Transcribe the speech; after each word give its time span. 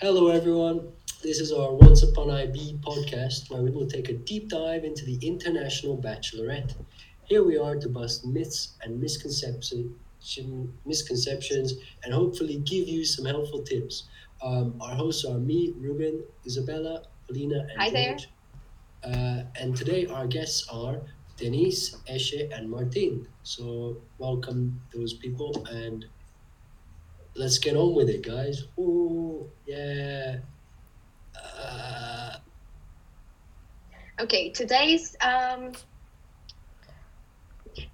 Hello, 0.00 0.28
everyone. 0.28 0.92
This 1.24 1.40
is 1.40 1.50
our 1.50 1.74
Once 1.74 2.04
Upon 2.04 2.30
IB 2.30 2.78
podcast 2.82 3.50
where 3.50 3.62
we 3.62 3.70
will 3.72 3.88
take 3.88 4.08
a 4.08 4.12
deep 4.12 4.48
dive 4.48 4.84
into 4.84 5.04
the 5.04 5.18
International 5.26 5.96
Baccalaureate. 5.96 6.76
Here 7.24 7.42
we 7.42 7.58
are 7.58 7.74
to 7.74 7.88
bust 7.88 8.24
myths 8.24 8.76
and 8.80 9.00
misconception, 9.00 9.92
misconceptions 10.86 11.74
and 12.04 12.14
hopefully 12.14 12.58
give 12.58 12.86
you 12.86 13.04
some 13.04 13.24
helpful 13.24 13.60
tips. 13.64 14.04
Um, 14.40 14.80
our 14.80 14.94
hosts 14.94 15.24
are 15.24 15.36
me, 15.36 15.74
Ruben, 15.76 16.22
Isabella, 16.46 17.02
Polina, 17.26 17.66
and 17.68 17.82
Hi 17.82 17.90
there. 17.90 18.18
Uh, 19.02 19.42
and 19.60 19.76
today 19.76 20.06
our 20.06 20.28
guests 20.28 20.68
are 20.70 21.00
Denise, 21.36 21.96
Eshe, 22.08 22.56
and 22.56 22.70
Martin. 22.70 23.26
So 23.42 23.96
welcome 24.18 24.80
those 24.94 25.14
people 25.14 25.66
and 25.72 26.06
let's 27.38 27.58
get 27.58 27.76
on 27.76 27.94
with 27.94 28.08
it, 28.08 28.22
guys. 28.22 28.64
Ooh, 28.78 29.48
yeah. 29.66 30.38
Uh, 31.36 32.34
Okay, 34.20 34.50
today's 34.50 35.16
um, 35.20 35.70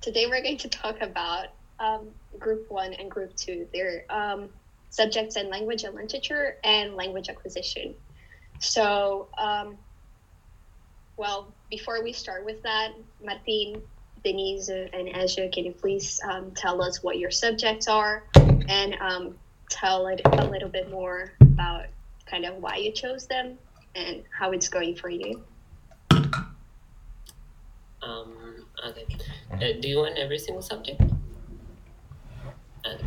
today 0.01 0.27
we're 0.27 0.43
going 0.43 0.57
to 0.57 0.71
talk 0.71 1.03
about 1.03 1.49
um, 1.79 2.09
group 2.39 2.71
one 2.71 2.95
and 2.95 3.11
group 3.11 3.37
two. 3.37 3.69
Their 3.75 4.07
um, 4.09 4.49
subjects 4.89 5.37
in 5.37 5.51
language 5.51 5.85
and 5.85 5.95
literature 5.95 6.57
and 6.65 6.97
language 6.97 7.29
acquisition. 7.29 7.95
So, 8.59 9.29
um, 9.37 9.77
well, 11.19 11.53
before 11.69 12.03
we 12.03 12.15
start 12.15 12.47
with 12.47 12.63
that, 12.63 12.93
Martin, 13.23 13.83
Denise, 14.25 14.71
and 14.71 15.11
Ezra, 15.13 15.51
can 15.51 15.67
you 15.67 15.73
please 15.73 16.21
um, 16.25 16.53
tell 16.53 16.81
us 16.81 17.03
what 17.03 17.19
your 17.19 17.31
subjects 17.31 17.87
are 17.87 18.25
and 18.69 18.95
um, 19.01 19.35
tell 19.69 20.07
it 20.09 20.21
a 20.25 20.47
little 20.47 20.69
bit 20.69 20.91
more 20.91 21.33
about 21.41 21.87
kind 22.27 22.45
of 22.45 22.57
why 22.57 22.77
you 22.77 22.93
chose 22.93 23.27
them 23.27 23.59
and 23.95 24.23
how 24.37 24.53
it's 24.53 24.69
going 24.69 24.97
for 24.97 25.09
you? 25.09 25.43
Um, 28.03 28.67
okay. 28.87 29.07
Uh, 29.53 29.81
do 29.81 29.89
you 29.89 29.99
want 29.99 30.19
every 30.19 30.39
single 30.39 30.63
subject? 30.63 31.01
Okay. 32.87 33.07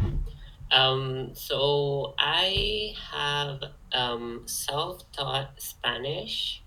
Um, 0.72 1.30
so 1.34 2.14
I 2.20 2.94
have 3.12 3.62
um, 3.94 4.44
self-taught 4.46 5.62
Spanish, 5.62 6.62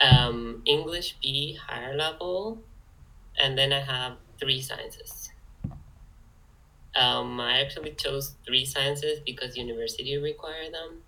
um, 0.00 0.62
English 0.64 1.16
B 1.20 1.54
higher 1.54 1.96
level, 1.96 2.62
and 3.38 3.58
then 3.58 3.72
I 3.72 3.80
have 3.80 4.16
three 4.38 4.62
sciences. 4.62 5.21
Um, 6.94 7.40
I 7.40 7.60
actually 7.60 7.92
chose 7.92 8.34
three 8.44 8.64
sciences 8.64 9.20
because 9.24 9.56
university 9.56 10.16
require 10.18 10.70
them. 10.70 11.02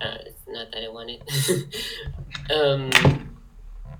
Uh, 0.00 0.18
it's 0.26 0.46
not 0.46 0.70
that 0.70 0.84
I 0.84 0.88
wanted. 0.88 1.22
um, 2.54 2.90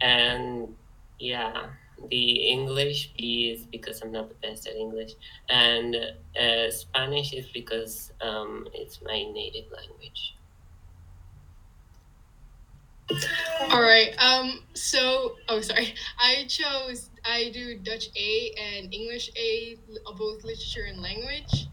and 0.01 0.75
yeah, 1.19 1.67
the 2.11 2.49
English 2.49 3.13
B 3.17 3.51
is 3.51 3.65
because 3.65 4.01
I'm 4.03 4.13
not 4.13 4.29
the 4.29 4.35
best 4.37 4.67
at 4.69 4.77
English, 4.77 5.13
and 5.49 5.97
uh, 6.41 6.71
Spanish 6.71 7.33
is 7.33 7.47
because 7.49 8.13
um, 8.21 8.69
it's 8.73 9.01
my 9.03 9.25
native 9.33 9.65
language. 9.73 10.37
All 13.71 13.83
right. 13.83 14.11
Um. 14.19 14.61
So, 14.75 15.37
oh, 15.49 15.61
sorry. 15.61 15.95
I 16.19 16.45
chose. 16.47 17.11
I 17.29 17.51
do 17.51 17.79
Dutch 17.79 18.07
A 18.17 18.55
and 18.59 18.93
English 18.93 19.31
A, 19.37 19.77
both 20.17 20.45
literature 20.45 20.87
and 20.89 21.03
language, 21.03 21.69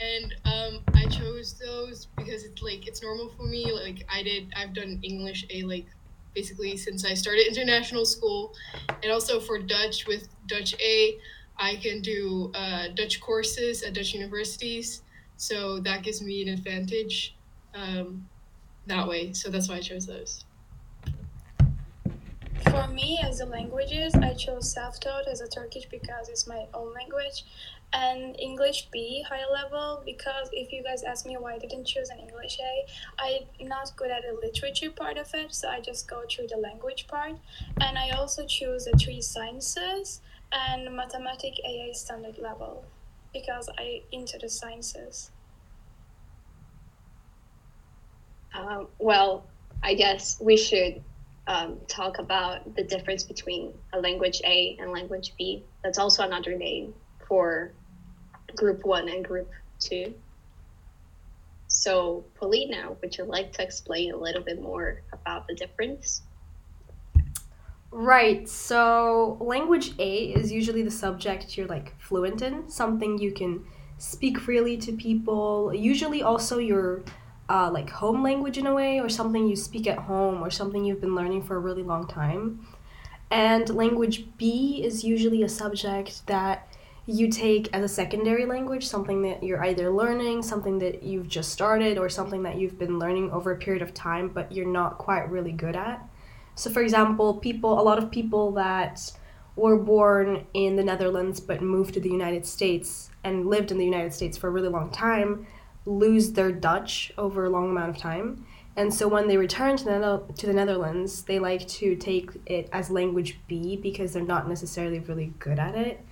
and 0.00 0.34
um, 0.44 0.80
I 0.94 1.06
chose 1.06 1.54
those 1.54 2.08
because 2.16 2.44
it's 2.44 2.62
like 2.62 2.86
it's 2.86 3.02
normal 3.02 3.30
for 3.30 3.44
me. 3.44 3.72
Like 3.72 4.04
I 4.12 4.22
did. 4.22 4.52
I've 4.54 4.74
done 4.74 5.00
English 5.02 5.46
A 5.50 5.62
like 5.62 5.86
basically 6.34 6.76
since 6.76 7.06
I 7.06 7.14
started 7.14 7.46
international 7.48 8.04
school, 8.04 8.54
and 9.02 9.10
also 9.10 9.40
for 9.40 9.58
Dutch 9.58 10.06
with 10.06 10.28
Dutch 10.46 10.74
A, 10.78 11.18
I 11.56 11.76
can 11.76 12.02
do 12.02 12.52
uh, 12.54 12.88
Dutch 12.94 13.20
courses 13.20 13.82
at 13.82 13.94
Dutch 13.94 14.12
universities. 14.12 15.02
So 15.38 15.78
that 15.80 16.02
gives 16.02 16.20
me 16.20 16.42
an 16.42 16.48
advantage. 16.48 17.34
Um, 17.74 18.28
that 18.88 19.06
way. 19.06 19.32
So 19.32 19.50
that's 19.50 19.68
why 19.68 19.76
I 19.76 19.80
chose 19.80 20.06
those. 20.06 20.44
For 22.70 22.86
me, 22.88 23.18
as 23.22 23.38
the 23.38 23.46
languages, 23.46 24.14
I 24.14 24.34
chose 24.34 24.72
self-taught 24.72 25.26
as 25.26 25.40
a 25.40 25.48
Turkish 25.48 25.86
because 25.86 26.28
it's 26.28 26.46
my 26.46 26.66
own 26.74 26.92
language, 26.92 27.44
and 27.92 28.38
English 28.38 28.88
B 28.90 29.24
high 29.26 29.50
level 29.50 30.02
because 30.04 30.50
if 30.52 30.72
you 30.72 30.82
guys 30.82 31.02
ask 31.02 31.24
me 31.24 31.36
why 31.38 31.54
I 31.54 31.58
didn't 31.58 31.86
choose 31.86 32.10
an 32.10 32.18
English 32.18 32.58
A, 32.60 32.86
I'm 33.18 33.68
not 33.68 33.92
good 33.96 34.10
at 34.10 34.22
the 34.22 34.38
literature 34.42 34.90
part 34.90 35.16
of 35.16 35.32
it, 35.34 35.54
so 35.54 35.68
I 35.68 35.80
just 35.80 36.08
go 36.08 36.22
through 36.30 36.48
the 36.48 36.58
language 36.58 37.06
part, 37.06 37.32
and 37.80 37.96
I 37.96 38.10
also 38.10 38.44
choose 38.44 38.84
the 38.84 38.96
three 38.98 39.22
sciences 39.22 40.20
and 40.52 40.94
mathematic 40.94 41.54
AA 41.64 41.92
standard 41.94 42.38
level 42.38 42.84
because 43.32 43.68
I 43.78 44.02
into 44.12 44.38
the 44.38 44.48
sciences. 44.48 45.30
Um, 48.54 48.88
well, 48.98 49.46
I 49.82 49.94
guess 49.94 50.38
we 50.40 50.56
should 50.56 51.02
um, 51.48 51.78
talk 51.88 52.18
about 52.18 52.76
the 52.76 52.84
difference 52.84 53.24
between 53.24 53.72
a 53.94 54.00
language 54.00 54.40
A 54.44 54.76
and 54.78 54.92
language 54.92 55.32
B. 55.38 55.64
That's 55.82 55.98
also 55.98 56.22
another 56.22 56.54
name 56.54 56.94
for 57.26 57.72
group 58.54 58.84
one 58.84 59.08
and 59.08 59.24
group 59.24 59.50
two. 59.80 60.14
So, 61.66 62.24
Polina, 62.34 62.96
would 63.00 63.16
you 63.16 63.24
like 63.24 63.52
to 63.54 63.62
explain 63.62 64.12
a 64.12 64.16
little 64.16 64.42
bit 64.42 64.60
more 64.60 65.02
about 65.12 65.46
the 65.48 65.54
difference? 65.54 66.22
Right. 67.90 68.46
So, 68.46 69.38
language 69.40 69.92
A 69.98 70.24
is 70.26 70.52
usually 70.52 70.82
the 70.82 70.90
subject 70.90 71.56
you're 71.56 71.66
like 71.66 71.98
fluent 71.98 72.42
in, 72.42 72.68
something 72.68 73.18
you 73.18 73.32
can 73.32 73.64
speak 73.96 74.38
freely 74.38 74.76
to 74.78 74.92
people. 74.92 75.72
Usually, 75.74 76.22
also 76.22 76.58
your 76.58 77.02
uh, 77.48 77.70
like 77.72 77.90
home 77.90 78.22
language 78.22 78.58
in 78.58 78.66
a 78.66 78.74
way, 78.74 79.00
or 79.00 79.08
something 79.08 79.46
you 79.46 79.56
speak 79.56 79.86
at 79.86 79.98
home, 79.98 80.42
or 80.42 80.50
something 80.50 80.84
you've 80.84 81.00
been 81.00 81.14
learning 81.14 81.42
for 81.42 81.56
a 81.56 81.60
really 81.60 81.82
long 81.82 82.06
time. 82.06 82.66
And 83.30 83.68
language 83.70 84.26
B 84.36 84.82
is 84.84 85.04
usually 85.04 85.42
a 85.42 85.48
subject 85.48 86.26
that 86.26 86.68
you 87.06 87.30
take 87.30 87.68
as 87.72 87.82
a 87.82 87.88
secondary 87.88 88.44
language, 88.44 88.86
something 88.86 89.22
that 89.22 89.42
you're 89.42 89.64
either 89.64 89.90
learning, 89.90 90.42
something 90.42 90.78
that 90.80 91.02
you've 91.02 91.28
just 91.28 91.50
started, 91.50 91.96
or 91.96 92.08
something 92.08 92.42
that 92.42 92.56
you've 92.56 92.78
been 92.78 92.98
learning 92.98 93.30
over 93.30 93.52
a 93.52 93.56
period 93.56 93.82
of 93.82 93.94
time, 93.94 94.28
but 94.28 94.52
you're 94.52 94.66
not 94.66 94.98
quite 94.98 95.30
really 95.30 95.52
good 95.52 95.74
at. 95.74 96.06
So, 96.54 96.70
for 96.70 96.82
example, 96.82 97.34
people, 97.34 97.80
a 97.80 97.82
lot 97.82 97.98
of 97.98 98.10
people 98.10 98.52
that 98.52 99.12
were 99.56 99.76
born 99.76 100.46
in 100.54 100.76
the 100.76 100.84
Netherlands 100.84 101.40
but 101.40 101.62
moved 101.62 101.94
to 101.94 102.00
the 102.00 102.10
United 102.10 102.46
States 102.46 103.10
and 103.24 103.46
lived 103.46 103.70
in 103.70 103.78
the 103.78 103.84
United 103.84 104.12
States 104.12 104.36
for 104.36 104.48
a 104.48 104.50
really 104.50 104.68
long 104.68 104.90
time 104.90 105.46
lose 105.88 106.32
their 106.32 106.52
Dutch 106.52 107.12
over 107.16 107.46
a 107.46 107.50
long 107.50 107.70
amount 107.70 107.90
of 107.90 107.96
time. 107.96 108.44
And 108.76 108.92
so 108.92 109.08
when 109.08 109.26
they 109.26 109.36
return 109.36 109.76
to 109.76 109.84
the, 109.84 109.90
Nether- 109.90 110.32
to 110.36 110.46
the 110.46 110.52
Netherlands, 110.52 111.22
they 111.22 111.38
like 111.38 111.66
to 111.68 111.96
take 111.96 112.30
it 112.46 112.68
as 112.72 112.90
language 112.90 113.40
B 113.48 113.76
because 113.76 114.12
they're 114.12 114.22
not 114.22 114.48
necessarily 114.48 115.00
really 115.00 115.32
good 115.38 115.58
at 115.58 115.74
it, 115.74 116.04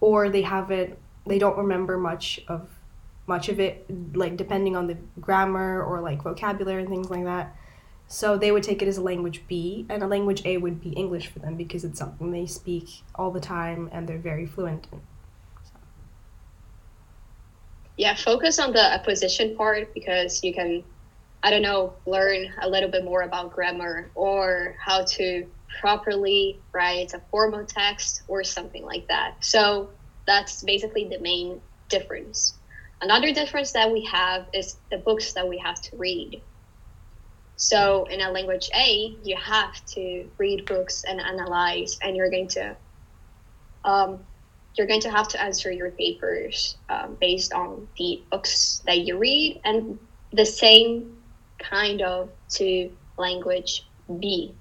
or 0.00 0.28
they 0.28 0.42
have 0.42 0.70
it, 0.70 0.98
they 1.26 1.38
don't 1.38 1.56
remember 1.56 1.98
much 1.98 2.40
of 2.48 2.68
much 3.24 3.48
of 3.48 3.60
it, 3.60 3.86
like 4.16 4.36
depending 4.36 4.74
on 4.74 4.88
the 4.88 4.96
grammar 5.20 5.80
or 5.82 6.00
like 6.00 6.22
vocabulary 6.22 6.80
and 6.82 6.90
things 6.90 7.08
like 7.08 7.24
that. 7.24 7.54
So 8.08 8.36
they 8.36 8.50
would 8.50 8.64
take 8.64 8.82
it 8.82 8.88
as 8.88 8.98
a 8.98 9.02
language 9.02 9.44
B, 9.46 9.86
and 9.88 10.02
a 10.02 10.06
language 10.08 10.42
A 10.44 10.58
would 10.58 10.80
be 10.80 10.90
English 10.90 11.28
for 11.28 11.38
them 11.38 11.56
because 11.56 11.84
it's 11.84 11.98
something 11.98 12.32
they 12.32 12.46
speak 12.46 13.02
all 13.14 13.30
the 13.30 13.40
time 13.40 13.88
and 13.92 14.08
they're 14.08 14.18
very 14.18 14.44
fluent 14.44 14.88
in. 14.92 15.00
Yeah, 18.02 18.16
focus 18.16 18.58
on 18.58 18.72
the 18.72 18.82
acquisition 18.82 19.54
part 19.56 19.94
because 19.94 20.42
you 20.42 20.52
can, 20.52 20.82
I 21.44 21.50
don't 21.50 21.62
know, 21.62 21.98
learn 22.04 22.48
a 22.60 22.68
little 22.68 22.90
bit 22.90 23.04
more 23.04 23.22
about 23.22 23.52
grammar 23.52 24.10
or 24.16 24.74
how 24.84 25.04
to 25.04 25.46
properly 25.80 26.64
write 26.74 27.14
a 27.14 27.22
formal 27.30 27.64
text 27.64 28.24
or 28.26 28.42
something 28.42 28.84
like 28.84 29.06
that. 29.06 29.36
So 29.38 29.90
that's 30.26 30.64
basically 30.64 31.10
the 31.10 31.20
main 31.20 31.60
difference. 31.90 32.58
Another 33.00 33.32
difference 33.32 33.70
that 33.74 33.92
we 33.92 34.04
have 34.10 34.46
is 34.52 34.78
the 34.90 34.98
books 34.98 35.34
that 35.34 35.48
we 35.48 35.58
have 35.58 35.80
to 35.82 35.96
read. 35.96 36.42
So 37.54 38.06
in 38.10 38.20
a 38.20 38.32
language 38.32 38.68
A, 38.74 39.16
you 39.22 39.36
have 39.36 39.76
to 39.94 40.28
read 40.40 40.66
books 40.66 41.04
and 41.08 41.20
analyze, 41.20 41.98
and 42.02 42.16
you're 42.16 42.32
going 42.32 42.48
to 42.48 42.76
um, 43.84 44.24
you're 44.76 44.86
going 44.86 45.00
to 45.02 45.10
have 45.10 45.28
to 45.28 45.42
answer 45.42 45.70
your 45.70 45.90
papers 45.90 46.76
um, 46.88 47.16
based 47.20 47.52
on 47.52 47.88
the 47.98 48.22
books 48.30 48.82
that 48.86 49.00
you 49.00 49.18
read, 49.18 49.60
and 49.64 49.98
the 50.32 50.46
same 50.46 51.16
kind 51.58 52.02
of 52.02 52.30
to 52.50 52.90
language 53.18 53.84
B. 54.18 54.54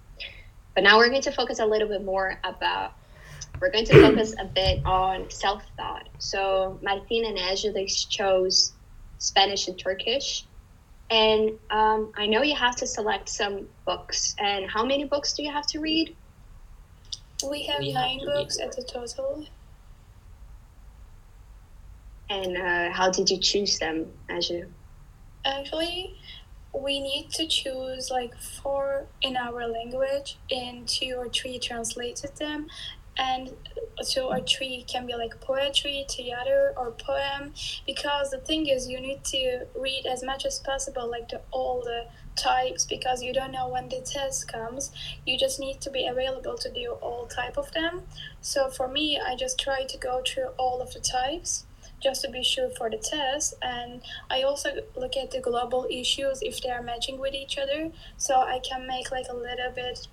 But 0.75 0.83
now 0.83 0.97
we're 0.97 1.09
going 1.09 1.21
to 1.21 1.31
focus 1.31 1.59
a 1.59 1.65
little 1.65 1.87
bit 1.87 2.03
more 2.03 2.39
about. 2.43 2.93
We're 3.59 3.71
going 3.71 3.85
to 3.85 4.01
focus 4.07 4.33
a 4.39 4.45
bit 4.45 4.85
on 4.85 5.29
self 5.29 5.63
thought. 5.77 6.07
So 6.19 6.79
Martin 6.81 7.25
and 7.25 7.37
Ezra 7.37 7.71
they 7.71 7.85
chose 7.85 8.73
Spanish 9.17 9.67
and 9.67 9.77
Turkish, 9.77 10.45
And 11.09 11.51
um, 11.69 12.11
I 12.17 12.25
know 12.25 12.41
you 12.41 12.55
have 12.55 12.75
to 12.77 12.87
select 12.87 13.29
some 13.29 13.67
books. 13.85 14.35
And 14.39 14.69
how 14.69 14.83
many 14.83 15.03
books 15.05 15.33
do 15.33 15.43
you 15.43 15.51
have 15.51 15.67
to 15.67 15.79
read? 15.79 16.15
We 17.49 17.63
have 17.63 17.79
We 17.79 17.93
nine 17.93 18.19
to 18.19 18.25
read 18.25 18.33
books 18.33 18.59
at 18.59 18.75
the 18.75 18.83
total. 18.83 19.45
And 22.31 22.55
uh, 22.55 22.91
how 22.91 23.11
did 23.11 23.29
you 23.29 23.37
choose 23.37 23.77
them, 23.77 24.07
Aju? 24.29 24.65
Actually, 25.43 26.15
we 26.73 27.01
need 27.01 27.29
to 27.31 27.45
choose 27.45 28.09
like 28.09 28.33
four 28.39 29.05
in 29.21 29.35
our 29.35 29.67
language 29.67 30.37
and 30.49 30.87
two 30.87 31.15
or 31.17 31.27
three 31.27 31.59
translated 31.59 32.37
them. 32.37 32.67
And 33.17 33.51
two 34.09 34.21
or 34.21 34.39
three 34.39 34.85
can 34.87 35.05
be 35.05 35.13
like 35.13 35.41
poetry, 35.41 36.05
theater, 36.09 36.73
or 36.77 36.91
poem. 36.91 37.53
Because 37.85 38.31
the 38.31 38.37
thing 38.37 38.67
is, 38.67 38.87
you 38.87 39.01
need 39.01 39.25
to 39.25 39.67
read 39.75 40.05
as 40.09 40.23
much 40.23 40.45
as 40.45 40.59
possible, 40.59 41.11
like 41.11 41.27
the 41.27 41.41
all 41.51 41.81
the 41.81 42.05
types, 42.37 42.85
because 42.85 43.21
you 43.21 43.33
don't 43.33 43.51
know 43.51 43.67
when 43.67 43.89
the 43.89 43.99
test 43.99 44.47
comes. 44.47 44.91
You 45.27 45.37
just 45.37 45.59
need 45.59 45.81
to 45.81 45.91
be 45.91 46.07
available 46.07 46.55
to 46.59 46.71
do 46.71 46.91
all 47.01 47.27
type 47.27 47.57
of 47.57 47.73
them. 47.73 48.03
So 48.39 48.69
for 48.69 48.87
me, 48.87 49.19
I 49.19 49.35
just 49.35 49.59
try 49.59 49.83
to 49.83 49.97
go 49.97 50.23
through 50.25 50.51
all 50.57 50.81
of 50.81 50.93
the 50.93 51.01
types 51.01 51.65
just 52.01 52.21
to 52.23 52.29
be 52.29 52.43
sure 52.43 52.69
for 52.77 52.89
the 52.89 52.97
test. 52.97 53.53
And 53.61 54.01
i 54.29 54.41
also 54.41 54.69
look 54.95 55.15
at 55.17 55.31
the 55.31 55.39
global 55.39 55.87
issues 55.89 56.41
if 56.41 56.61
they 56.61 56.69
are 56.69 56.81
matching 56.81 57.19
with 57.19 57.33
each 57.33 57.57
other. 57.57 57.91
So 58.17 58.35
i 58.35 58.59
can 58.59 58.87
make 58.87 59.11
like 59.11 59.27
a 59.29 59.35
little 59.35 59.71
bit 59.73 60.07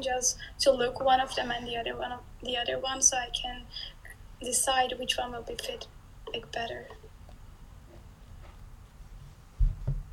just 0.00 0.38
to 0.60 0.70
look 0.70 1.00
one 1.00 1.20
of 1.20 1.34
them 1.34 1.50
and 1.50 1.66
the 1.66 1.76
other 1.76 1.96
one 1.96 2.12
of 2.12 2.20
the 2.42 2.54
other 2.54 2.78
one 2.78 3.00
so 3.00 3.16
i 3.16 3.30
can 3.30 3.62
decide 4.42 4.92
which 4.98 5.16
one 5.16 5.32
will 5.32 5.42
be 5.42 5.54
fit 5.54 5.86
like 6.32 6.50
better. 6.52 6.88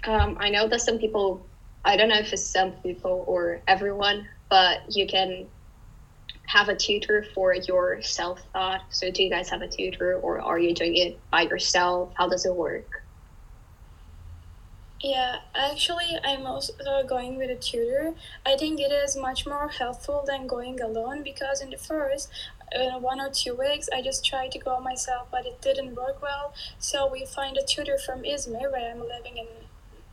Um, 0.05 0.37
I 0.39 0.49
know 0.49 0.67
that 0.67 0.81
some 0.81 0.99
people, 0.99 1.45
I 1.85 1.95
don't 1.95 2.09
know 2.09 2.19
if 2.19 2.33
it's 2.33 2.43
some 2.43 2.71
people 2.83 3.23
or 3.27 3.61
everyone, 3.67 4.27
but 4.49 4.81
you 4.89 5.07
can 5.07 5.47
have 6.45 6.69
a 6.69 6.75
tutor 6.75 7.25
for 7.33 7.55
your 7.55 8.01
self 8.01 8.41
thought. 8.53 8.81
So, 8.89 9.11
do 9.11 9.23
you 9.23 9.29
guys 9.29 9.49
have 9.49 9.61
a 9.61 9.67
tutor 9.67 10.15
or 10.15 10.39
are 10.39 10.59
you 10.59 10.73
doing 10.73 10.97
it 10.97 11.19
by 11.31 11.43
yourself? 11.43 12.13
How 12.15 12.27
does 12.27 12.45
it 12.45 12.53
work? 12.55 13.03
Yeah, 15.03 15.39
actually, 15.53 16.17
I'm 16.23 16.45
also 16.45 16.71
going 17.05 17.35
with 17.37 17.49
a 17.49 17.55
tutor. 17.55 18.13
I 18.45 18.55
think 18.55 18.79
it 18.79 18.93
is 18.93 19.17
much 19.17 19.45
more 19.45 19.67
helpful 19.67 20.23
than 20.25 20.47
going 20.47 20.79
alone 20.79 21.23
because 21.23 21.59
in 21.59 21.71
the 21.71 21.77
first 21.77 22.29
uh, 22.73 22.99
one 22.99 23.19
or 23.19 23.29
two 23.29 23.53
weeks, 23.53 23.89
I 23.93 24.01
just 24.01 24.25
tried 24.25 24.53
to 24.53 24.59
go 24.59 24.79
myself, 24.79 25.27
but 25.29 25.45
it 25.45 25.61
didn't 25.61 25.95
work 25.95 26.21
well. 26.21 26.53
So 26.79 27.09
we 27.11 27.25
find 27.25 27.57
a 27.57 27.63
tutor 27.65 27.97
from 27.97 28.23
Izmir, 28.23 28.71
where 28.71 28.91
I'm 28.91 29.01
living 29.01 29.37
in 29.37 29.47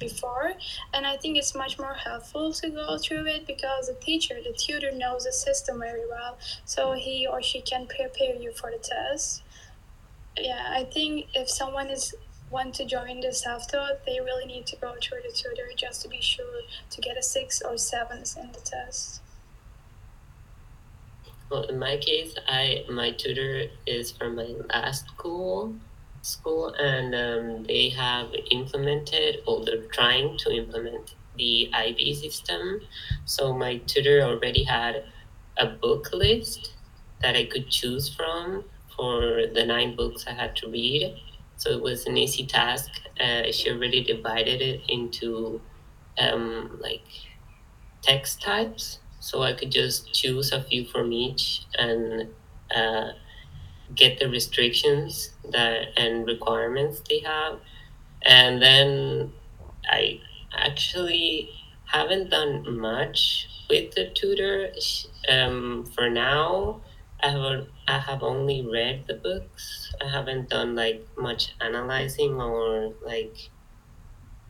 before, 0.00 0.54
and 0.92 1.06
I 1.06 1.16
think 1.16 1.38
it's 1.38 1.54
much 1.54 1.78
more 1.78 1.94
helpful 1.94 2.52
to 2.54 2.70
go 2.70 2.98
through 2.98 3.26
it 3.26 3.46
because 3.46 3.86
the 3.86 3.94
teacher, 3.94 4.40
the 4.42 4.52
tutor, 4.52 4.90
knows 4.90 5.24
the 5.24 5.32
system 5.32 5.78
very 5.78 6.08
well, 6.08 6.38
so 6.64 6.92
he 6.92 7.26
or 7.26 7.40
she 7.42 7.60
can 7.60 7.86
prepare 7.86 8.34
you 8.34 8.52
for 8.52 8.72
the 8.72 8.78
test. 8.78 9.42
Yeah, 10.36 10.66
I 10.70 10.84
think 10.84 11.28
if 11.34 11.48
someone 11.48 11.88
is 11.90 12.14
want 12.50 12.74
to 12.74 12.84
join 12.84 13.20
the 13.20 13.32
self-taught, 13.32 14.04
they 14.04 14.18
really 14.20 14.46
need 14.46 14.66
to 14.66 14.76
go 14.76 14.94
through 15.00 15.20
the 15.22 15.32
tutor 15.32 15.68
just 15.76 16.02
to 16.02 16.08
be 16.08 16.20
sure 16.20 16.62
to 16.90 17.00
get 17.00 17.16
a 17.16 17.22
six 17.22 17.62
or 17.62 17.78
sevens 17.78 18.36
in 18.36 18.50
the 18.50 18.60
test. 18.60 19.20
Well, 21.50 21.64
in 21.64 21.78
my 21.78 21.96
case, 21.96 22.34
I 22.48 22.84
my 22.88 23.10
tutor 23.10 23.66
is 23.86 24.12
from 24.12 24.36
my 24.36 24.54
last 24.72 25.08
school, 25.08 25.74
school, 26.22 26.74
and 26.78 27.14
um, 27.14 27.64
they 27.64 27.88
have 27.90 28.30
implemented, 28.50 29.38
or 29.46 29.64
they're 29.64 29.86
trying 29.92 30.36
to 30.38 30.50
implement 30.52 31.14
the 31.36 31.70
IB 31.72 32.14
system. 32.14 32.80
So 33.24 33.52
my 33.54 33.78
tutor 33.78 34.22
already 34.22 34.64
had 34.64 35.04
a 35.56 35.66
book 35.66 36.12
list 36.12 36.74
that 37.22 37.36
I 37.36 37.44
could 37.44 37.68
choose 37.70 38.08
from 38.14 38.64
for 38.96 39.46
the 39.54 39.64
nine 39.64 39.96
books 39.96 40.26
I 40.26 40.32
had 40.32 40.56
to 40.56 40.68
read. 40.70 41.16
So 41.56 41.70
it 41.70 41.82
was 41.82 42.06
an 42.06 42.16
easy 42.16 42.46
task. 42.46 42.90
Uh, 43.20 43.52
she 43.52 43.70
already 43.70 44.02
divided 44.02 44.60
it 44.62 44.82
into 44.88 45.60
um, 46.18 46.78
like 46.80 47.02
text 48.02 48.42
types 48.42 48.98
so 49.20 49.42
I 49.42 49.52
could 49.52 49.70
just 49.70 50.12
choose 50.14 50.52
a 50.52 50.62
few 50.62 50.86
from 50.86 51.12
each 51.12 51.62
and 51.78 52.28
uh, 52.74 53.12
get 53.94 54.18
the 54.18 54.28
restrictions 54.28 55.30
that 55.52 55.88
and 55.96 56.26
requirements 56.26 57.02
they 57.08 57.20
have, 57.20 57.60
and 58.22 58.60
then 58.62 59.32
I 59.88 60.20
actually 60.56 61.50
haven't 61.86 62.30
done 62.30 62.78
much 62.78 63.48
with 63.68 63.94
the 63.94 64.10
tutor. 64.10 64.72
Um, 65.28 65.84
for 65.94 66.08
now, 66.10 66.82
I 67.22 67.30
have 67.30 67.66
I 67.88 67.98
have 67.98 68.22
only 68.22 68.66
read 68.66 69.06
the 69.06 69.14
books. 69.14 69.92
I 70.00 70.08
haven't 70.08 70.48
done 70.48 70.74
like 70.74 71.06
much 71.18 71.54
analyzing 71.60 72.40
or 72.40 72.94
like 73.04 73.50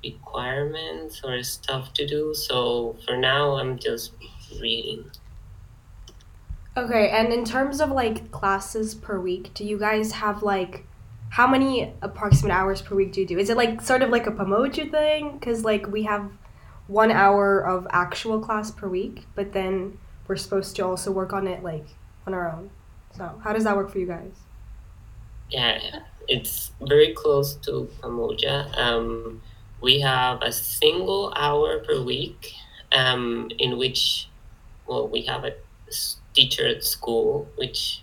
requirements 0.04 1.20
or 1.24 1.42
stuff 1.42 1.92
to 1.94 2.06
do. 2.06 2.34
So 2.34 2.96
for 3.06 3.16
now, 3.16 3.56
I'm 3.56 3.78
just 3.78 4.12
reading. 4.60 5.10
Okay, 6.76 7.10
and 7.10 7.32
in 7.32 7.44
terms 7.44 7.80
of 7.80 7.90
like 7.90 8.30
classes 8.30 8.94
per 8.94 9.18
week, 9.18 9.52
do 9.54 9.64
you 9.64 9.78
guys 9.78 10.12
have 10.12 10.42
like 10.42 10.84
how 11.30 11.46
many 11.46 11.92
approximate 12.02 12.52
hours 12.52 12.80
per 12.80 12.94
week 12.94 13.12
do 13.12 13.20
you 13.20 13.26
do? 13.26 13.38
Is 13.38 13.50
it 13.50 13.56
like 13.56 13.80
sort 13.80 14.02
of 14.02 14.10
like 14.10 14.26
a 14.26 14.30
Pamoja 14.30 14.90
thing? 14.90 15.32
Because 15.32 15.64
like 15.64 15.86
we 15.88 16.04
have 16.04 16.30
one 16.86 17.10
hour 17.10 17.60
of 17.60 17.86
actual 17.90 18.40
class 18.40 18.70
per 18.70 18.88
week, 18.88 19.26
but 19.34 19.52
then 19.52 19.98
we're 20.26 20.36
supposed 20.36 20.76
to 20.76 20.84
also 20.84 21.10
work 21.10 21.32
on 21.32 21.46
it 21.46 21.62
like 21.62 21.86
on 22.26 22.34
our 22.34 22.50
own. 22.50 22.70
So 23.16 23.40
how 23.42 23.52
does 23.52 23.64
that 23.64 23.76
work 23.76 23.90
for 23.90 23.98
you 23.98 24.06
guys? 24.06 24.32
Yeah, 25.50 26.00
it's 26.28 26.70
very 26.80 27.12
close 27.14 27.54
to 27.66 27.88
Pamoja. 28.00 28.76
Um, 28.78 29.42
we 29.80 30.00
have 30.00 30.40
a 30.42 30.52
single 30.52 31.32
hour 31.36 31.80
per 31.80 32.00
week 32.00 32.52
um, 32.92 33.50
in 33.58 33.76
which, 33.76 34.28
well, 34.86 35.08
we 35.08 35.22
have 35.22 35.44
a 35.44 35.54
teacher 36.34 36.66
at 36.66 36.84
school, 36.84 37.48
which 37.56 38.02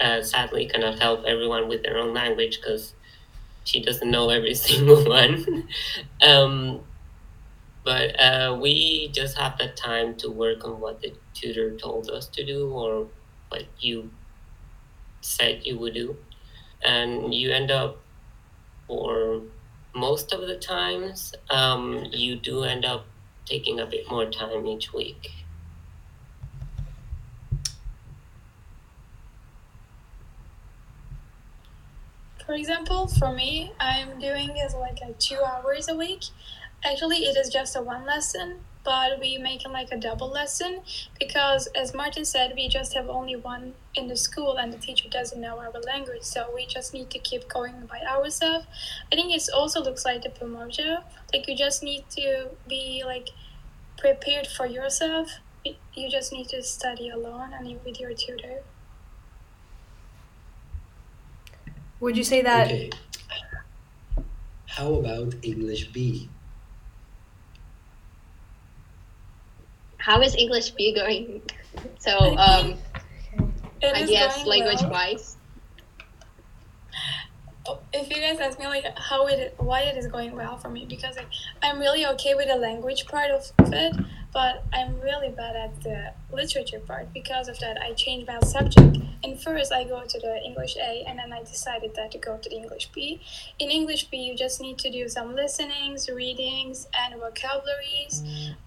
uh, 0.00 0.22
sadly 0.22 0.66
cannot 0.66 1.00
help 1.00 1.24
everyone 1.24 1.68
with 1.68 1.82
their 1.82 1.98
own 1.98 2.14
language 2.14 2.60
because 2.60 2.94
she 3.64 3.82
doesn't 3.82 4.10
know 4.10 4.30
every 4.30 4.54
single 4.66 5.04
one. 5.08 5.68
um, 6.22 6.82
but 7.84 8.20
uh, 8.20 8.56
we 8.60 9.08
just 9.12 9.38
have 9.38 9.56
the 9.58 9.68
time 9.68 10.14
to 10.16 10.30
work 10.30 10.64
on 10.64 10.80
what 10.80 11.00
the 11.00 11.14
tutor 11.34 11.76
told 11.76 12.10
us 12.10 12.26
to 12.28 12.44
do 12.44 12.70
or 12.70 13.08
what 13.48 13.64
you 13.78 14.10
said 15.20 15.64
you 15.64 15.78
would 15.78 15.94
do. 15.94 16.16
And 16.82 17.34
you 17.34 17.50
end 17.52 17.70
up, 17.70 17.98
or 18.88 19.42
most 19.94 20.32
of 20.32 20.42
the 20.48 20.56
times, 20.56 21.34
um, 21.50 22.06
you 22.12 22.36
do 22.36 22.64
end 22.64 22.84
up 22.84 23.06
taking 23.46 23.80
a 23.80 23.86
bit 23.86 24.10
more 24.10 24.26
time 24.30 24.66
each 24.66 24.92
week. 24.92 25.30
For 32.48 32.54
example, 32.54 33.08
for 33.08 33.30
me, 33.30 33.72
I'm 33.78 34.18
doing 34.18 34.56
it 34.56 34.72
like 34.72 35.00
a 35.02 35.12
two 35.12 35.38
hours 35.44 35.86
a 35.86 35.94
week. 35.94 36.22
Actually, 36.82 37.18
it 37.18 37.36
is 37.36 37.50
just 37.50 37.76
a 37.76 37.82
one 37.82 38.06
lesson, 38.06 38.60
but 38.84 39.20
we 39.20 39.36
make 39.36 39.66
it 39.66 39.68
like 39.68 39.92
a 39.92 39.98
double 39.98 40.30
lesson 40.30 40.80
because, 41.20 41.66
as 41.76 41.92
Martin 41.92 42.24
said, 42.24 42.54
we 42.56 42.66
just 42.66 42.94
have 42.94 43.06
only 43.10 43.36
one 43.36 43.74
in 43.94 44.08
the 44.08 44.16
school 44.16 44.56
and 44.56 44.72
the 44.72 44.78
teacher 44.78 45.10
doesn't 45.10 45.38
know 45.38 45.58
our 45.58 45.70
language, 45.82 46.22
so 46.22 46.50
we 46.54 46.64
just 46.64 46.94
need 46.94 47.10
to 47.10 47.18
keep 47.18 47.48
going 47.48 47.84
by 47.84 48.00
ourselves. 48.00 48.64
I 49.12 49.16
think 49.16 49.30
it 49.30 49.46
also 49.54 49.82
looks 49.82 50.06
like 50.06 50.22
the 50.22 50.30
Pamoja. 50.30 51.02
Like, 51.34 51.46
you 51.48 51.54
just 51.54 51.82
need 51.82 52.08
to 52.16 52.48
be 52.66 53.02
like 53.04 53.28
prepared 53.98 54.46
for 54.46 54.64
yourself. 54.64 55.32
You 55.66 56.08
just 56.08 56.32
need 56.32 56.48
to 56.48 56.62
study 56.62 57.10
alone 57.10 57.52
and 57.52 57.78
with 57.84 58.00
your 58.00 58.14
tutor. 58.14 58.62
Would 62.00 62.16
you 62.16 62.24
say 62.24 62.42
that 62.42 62.66
Okay. 62.66 62.90
How 64.66 64.94
about 64.94 65.34
English 65.42 65.88
B? 65.88 66.28
How 69.96 70.20
is 70.22 70.36
English 70.36 70.70
B 70.70 70.94
going? 70.94 71.42
So, 71.98 72.16
um, 72.38 72.74
I 73.82 74.06
guess 74.06 74.46
language 74.46 74.82
well. 74.82 74.90
wise. 74.90 75.36
if 77.92 78.08
you 78.08 78.16
guys 78.16 78.38
ask 78.40 78.58
me 78.58 78.66
like 78.66 78.84
how 78.96 79.26
it 79.26 79.54
why 79.58 79.80
it 79.82 79.96
is 79.96 80.06
going 80.06 80.34
well 80.34 80.56
for 80.56 80.68
me 80.68 80.86
because 80.88 81.16
like 81.16 81.28
I'm 81.62 81.78
really 81.78 82.06
okay 82.06 82.34
with 82.34 82.48
the 82.48 82.56
language 82.56 83.06
part 83.06 83.30
of 83.30 83.50
it 83.58 83.96
but 84.32 84.64
I'm 84.72 85.00
really 85.00 85.30
bad 85.30 85.56
at 85.56 85.82
the 85.82 86.12
literature 86.32 86.80
part. 86.80 87.12
Because 87.12 87.48
of 87.48 87.58
that, 87.60 87.80
I 87.80 87.92
changed 87.94 88.26
my 88.26 88.40
subject. 88.40 88.98
And 89.24 89.40
first, 89.40 89.72
I 89.72 89.84
go 89.84 90.02
to 90.06 90.20
the 90.20 90.40
English 90.44 90.76
A, 90.76 91.04
and 91.06 91.18
then 91.18 91.32
I 91.32 91.42
decided 91.42 91.94
that 91.96 92.12
to 92.12 92.18
go 92.18 92.36
to 92.36 92.48
the 92.48 92.56
English 92.56 92.90
B. 92.94 93.20
In 93.58 93.70
English 93.70 94.10
B, 94.10 94.18
you 94.18 94.36
just 94.36 94.60
need 94.60 94.78
to 94.78 94.90
do 94.90 95.08
some 95.08 95.34
listenings, 95.34 96.08
readings, 96.08 96.86
and 96.94 97.18
vocabularies. 97.20 98.22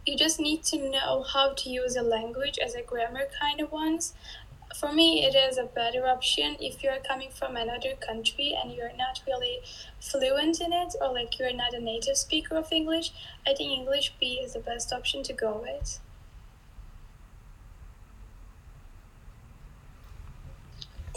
You 0.05 0.17
just 0.17 0.39
need 0.39 0.63
to 0.63 0.89
know 0.89 1.23
how 1.23 1.53
to 1.53 1.69
use 1.69 1.95
a 1.95 2.01
language 2.01 2.57
as 2.57 2.75
a 2.75 2.81
grammar 2.81 3.27
kind 3.39 3.61
of 3.61 3.71
ones 3.71 4.13
for 4.75 4.91
me 4.91 5.23
it 5.25 5.33
is 5.35 5.57
a 5.57 5.63
better 5.65 6.07
option 6.07 6.55
if 6.59 6.83
you're 6.83 6.99
coming 6.99 7.29
from 7.31 7.55
another 7.55 7.95
country 7.95 8.53
and 8.59 8.73
you're 8.73 8.93
not 8.95 9.21
really 9.27 9.61
fluent 9.99 10.59
in 10.59 10.73
it 10.73 10.93
or 11.01 11.13
like 11.13 11.37
you're 11.39 11.53
not 11.53 11.73
a 11.73 11.79
native 11.79 12.17
speaker 12.17 12.55
of 12.55 12.71
english 12.71 13.11
i 13.47 13.53
think 13.53 13.71
english 13.71 14.15
b 14.19 14.39
is 14.43 14.53
the 14.53 14.59
best 14.59 14.91
option 14.91 15.23
to 15.23 15.33
go 15.33 15.57
with 15.61 15.99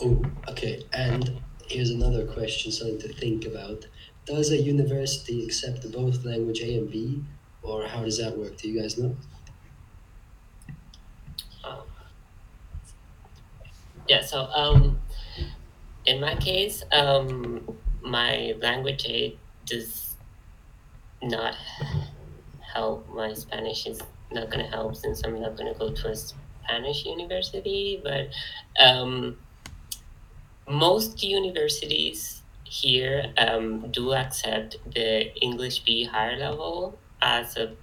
Oh, 0.00 0.23
okay. 0.49 0.84
And 0.92 1.42
here's 1.68 1.90
another 1.90 2.26
question, 2.26 2.70
something 2.73 2.99
to 3.00 3.12
think 3.12 3.44
about. 3.44 3.87
Does 4.26 4.50
a 4.50 4.61
university 4.62 5.44
accept 5.44 5.90
both 5.92 6.25
language 6.25 6.61
A 6.61 6.78
and 6.78 6.90
B, 6.90 7.25
or 7.62 7.87
how 7.87 8.04
does 8.04 8.18
that 8.18 8.37
work? 8.38 8.56
Do 8.58 8.68
you 8.70 8.80
guys 8.80 8.99
know? 8.99 9.16
Yeah, 14.08 14.23
so 14.23 14.40
um, 14.54 15.00
in 16.06 16.20
my 16.20 16.34
case, 16.37 16.82
um, 16.92 17.76
my 18.02 18.54
language 18.61 19.06
A 19.08 19.37
does 19.64 20.16
not 21.23 21.54
help. 22.61 23.08
My 23.14 23.32
Spanish 23.32 23.87
is 23.87 24.00
not 24.30 24.50
going 24.50 24.64
to 24.64 24.70
help 24.70 24.96
since 24.96 25.23
I'm 25.25 25.40
not 25.40 25.56
going 25.56 25.73
to 25.73 25.78
go 25.78 25.90
to 25.90 26.08
a 26.11 26.16
Spanish 26.16 27.06
university. 27.06 28.00
But 28.02 28.28
um, 28.78 29.38
most 30.68 31.23
universities 31.23 32.42
here 32.64 33.32
um, 33.38 33.90
do 33.90 34.12
accept 34.12 34.76
the 34.92 35.34
English 35.37 35.80
B 35.80 36.04
higher 36.04 36.37
level 36.37 36.99
as 37.23 37.56
a 37.56 37.75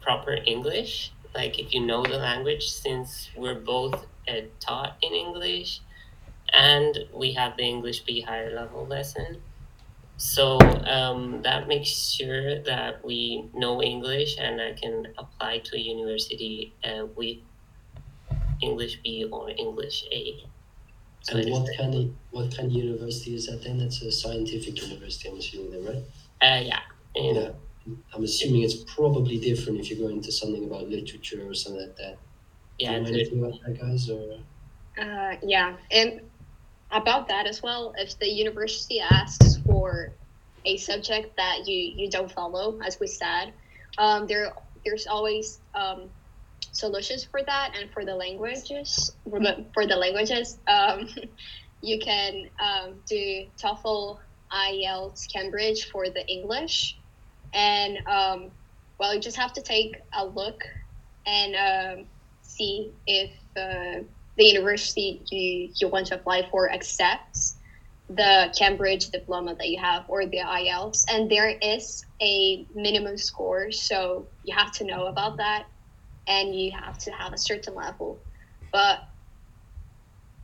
proper 0.00 0.38
English. 0.46 1.12
Like 1.34 1.58
if 1.58 1.74
you 1.74 1.84
know 1.84 2.02
the 2.02 2.16
language, 2.16 2.70
since 2.70 3.30
we're 3.36 3.54
both 3.54 4.06
taught 4.60 4.96
in 5.02 5.12
English, 5.12 5.80
and 6.52 6.98
we 7.14 7.32
have 7.32 7.56
the 7.56 7.64
English 7.64 8.00
B 8.00 8.20
higher 8.20 8.54
level 8.54 8.86
lesson. 8.86 9.42
So 10.18 10.58
um, 10.58 11.42
that 11.42 11.68
makes 11.68 11.90
sure 11.90 12.60
that 12.64 13.04
we 13.04 13.48
know 13.54 13.80
English 13.80 14.36
and 14.36 14.60
I 14.60 14.72
can 14.72 15.06
apply 15.16 15.58
to 15.58 15.76
a 15.76 15.80
university 15.80 16.74
uh, 16.82 17.06
with 17.14 17.38
English 18.60 18.98
B 19.04 19.24
or 19.30 19.50
English 19.50 20.04
A. 20.10 20.44
So 21.20 21.38
and 21.38 21.50
what 21.52 21.68
kind 21.76 21.94
of 21.94 22.10
what 22.32 22.56
kind 22.56 22.66
of 22.66 22.72
university 22.72 23.36
is 23.36 23.46
that 23.46 23.62
then? 23.62 23.78
That's 23.78 24.02
a 24.02 24.10
scientific 24.10 24.82
university, 24.82 25.28
I'm 25.28 25.38
assuming 25.38 25.70
then, 25.70 25.84
right? 25.84 26.04
Uh, 26.42 26.62
yeah. 26.64 26.80
Yeah. 27.14 27.50
I'm 28.12 28.24
assuming 28.24 28.62
it's 28.62 28.82
probably 28.92 29.38
different 29.38 29.78
if 29.78 29.88
you 29.88 29.96
go 29.96 30.08
into 30.08 30.32
something 30.32 30.64
about 30.64 30.88
literature 30.88 31.48
or 31.48 31.54
something 31.54 31.82
like 31.82 31.96
that. 31.96 32.18
Yeah, 32.78 32.90
Do 32.90 32.96
you 32.96 33.02
know 33.02 33.08
anything 33.08 33.44
about 33.44 33.60
that, 33.64 33.80
guys? 33.80 34.08
Or 34.08 34.38
Uh, 34.98 35.36
yeah, 35.42 35.76
and 35.90 36.20
about 36.90 37.28
that 37.28 37.46
as 37.46 37.62
well, 37.62 37.92
if 37.96 38.18
the 38.18 38.28
university 38.28 39.00
asks 39.00 39.56
for 39.66 40.12
a 40.64 40.76
subject 40.76 41.36
that 41.36 41.66
you 41.66 41.92
you 41.96 42.10
don't 42.10 42.30
follow, 42.30 42.78
as 42.84 42.98
we 43.00 43.06
said, 43.06 43.52
um, 43.98 44.26
there 44.26 44.52
there's 44.84 45.06
always 45.06 45.60
um, 45.74 46.10
solutions 46.72 47.24
for 47.24 47.42
that, 47.42 47.76
and 47.78 47.90
for 47.90 48.04
the 48.04 48.14
languages 48.14 49.12
for 49.28 49.40
the, 49.40 49.64
for 49.74 49.86
the 49.86 49.96
languages, 49.96 50.58
um, 50.68 51.08
you 51.82 51.98
can 51.98 52.48
um, 52.60 52.94
do 53.06 53.46
TOEFL, 53.58 54.18
IELTS, 54.52 55.32
Cambridge 55.32 55.90
for 55.90 56.08
the 56.08 56.26
English, 56.26 56.96
and 57.52 57.98
um, 58.06 58.50
well, 58.98 59.14
you 59.14 59.20
just 59.20 59.36
have 59.36 59.52
to 59.54 59.62
take 59.62 59.96
a 60.16 60.24
look 60.24 60.62
and 61.26 61.54
um, 61.54 62.06
see 62.48 62.92
if 63.06 63.30
uh, 63.56 64.02
the 64.36 64.44
university 64.44 65.22
you, 65.30 65.70
you 65.76 65.88
want 65.88 66.06
to 66.08 66.14
apply 66.14 66.48
for 66.50 66.70
accepts 66.70 67.56
the 68.10 68.52
Cambridge 68.58 69.10
diploma 69.10 69.54
that 69.56 69.68
you 69.68 69.78
have 69.78 70.04
or 70.08 70.24
the 70.24 70.38
IELTS. 70.38 71.04
And 71.10 71.30
there 71.30 71.48
is 71.48 72.06
a 72.22 72.66
minimum 72.74 73.18
score, 73.18 73.70
so 73.70 74.26
you 74.44 74.56
have 74.56 74.72
to 74.72 74.84
know 74.84 75.06
about 75.06 75.36
that 75.36 75.66
and 76.26 76.54
you 76.54 76.72
have 76.72 76.98
to 76.98 77.10
have 77.10 77.32
a 77.32 77.38
certain 77.38 77.74
level. 77.74 78.18
But 78.72 79.00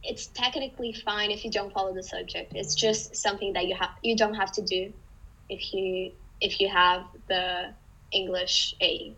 it's 0.02 0.26
technically 0.26 0.92
fine 0.92 1.30
if 1.30 1.44
you 1.44 1.50
don't 1.50 1.72
follow 1.72 1.94
the 1.94 2.02
subject. 2.02 2.52
It's 2.54 2.74
just 2.74 3.16
something 3.16 3.54
that 3.54 3.66
you 3.66 3.74
have 3.76 3.90
you 4.02 4.16
don't 4.16 4.34
have 4.34 4.52
to 4.52 4.62
do 4.62 4.92
if 5.48 5.72
you 5.72 6.12
if 6.40 6.60
you 6.60 6.68
have 6.68 7.04
the 7.28 7.72
English 8.12 8.74
A. 8.82 9.14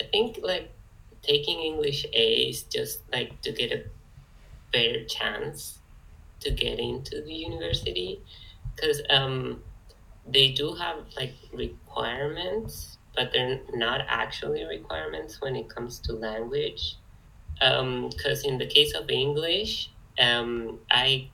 I 0.00 0.04
think 0.04 0.38
like 0.42 0.70
taking 1.26 1.60
English 1.60 2.06
A 2.12 2.48
is 2.48 2.62
just 2.62 3.00
like 3.12 3.40
to 3.42 3.52
get 3.52 3.72
a 3.72 3.84
better 4.72 5.04
chance 5.04 5.78
to 6.40 6.50
get 6.50 6.78
into 6.78 7.22
the 7.22 7.32
university 7.32 8.20
because 8.74 9.00
um, 9.10 9.62
they 10.26 10.48
do 10.52 10.74
have 10.74 10.98
like 11.16 11.34
requirements, 11.52 12.98
but 13.14 13.32
they're 13.32 13.60
not 13.72 14.02
actually 14.08 14.64
requirements 14.64 15.40
when 15.40 15.56
it 15.56 15.68
comes 15.68 15.98
to 16.00 16.12
language. 16.12 16.96
Because 17.58 18.44
in 18.44 18.58
the 18.58 18.66
case 18.66 18.94
of 18.94 19.08
English, 19.10 19.90
um, 20.20 20.78
I 20.90 21.30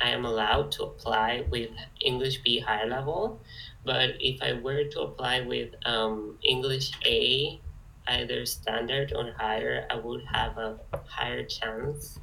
I 0.00 0.10
am 0.10 0.24
allowed 0.24 0.70
to 0.72 0.84
apply 0.84 1.44
with 1.50 1.70
English 2.00 2.40
B 2.42 2.60
higher 2.60 2.86
level, 2.88 3.40
but 3.84 4.10
if 4.20 4.40
I 4.40 4.52
were 4.54 4.84
to 4.84 5.00
apply 5.00 5.40
with 5.40 5.74
um, 5.84 6.38
English 6.42 6.92
A 7.04 7.60
either 8.08 8.46
standard 8.46 9.12
or 9.14 9.32
higher, 9.38 9.86
I 9.90 9.96
would 9.96 10.24
have 10.32 10.56
a 10.58 10.78
higher 11.06 11.44
chance 11.44 12.18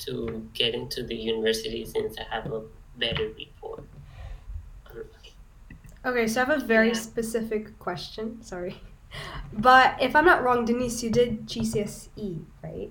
to 0.00 0.48
get 0.54 0.74
into 0.74 1.02
the 1.02 1.14
university 1.14 1.84
since 1.84 2.16
I 2.18 2.24
have 2.34 2.52
a 2.52 2.62
better 2.98 3.28
report. 3.36 3.84
Okay, 6.04 6.26
so 6.26 6.42
I 6.42 6.44
have 6.44 6.62
a 6.62 6.64
very 6.64 6.88
Yeah. 6.88 6.94
specific 6.94 7.78
question. 7.78 8.42
Sorry. 8.42 8.80
But 9.52 9.96
if 10.02 10.14
I'm 10.16 10.24
not 10.24 10.42
wrong, 10.42 10.64
Denise, 10.64 11.02
you 11.02 11.10
did 11.10 11.46
GCSE, 11.46 12.44
right? 12.62 12.90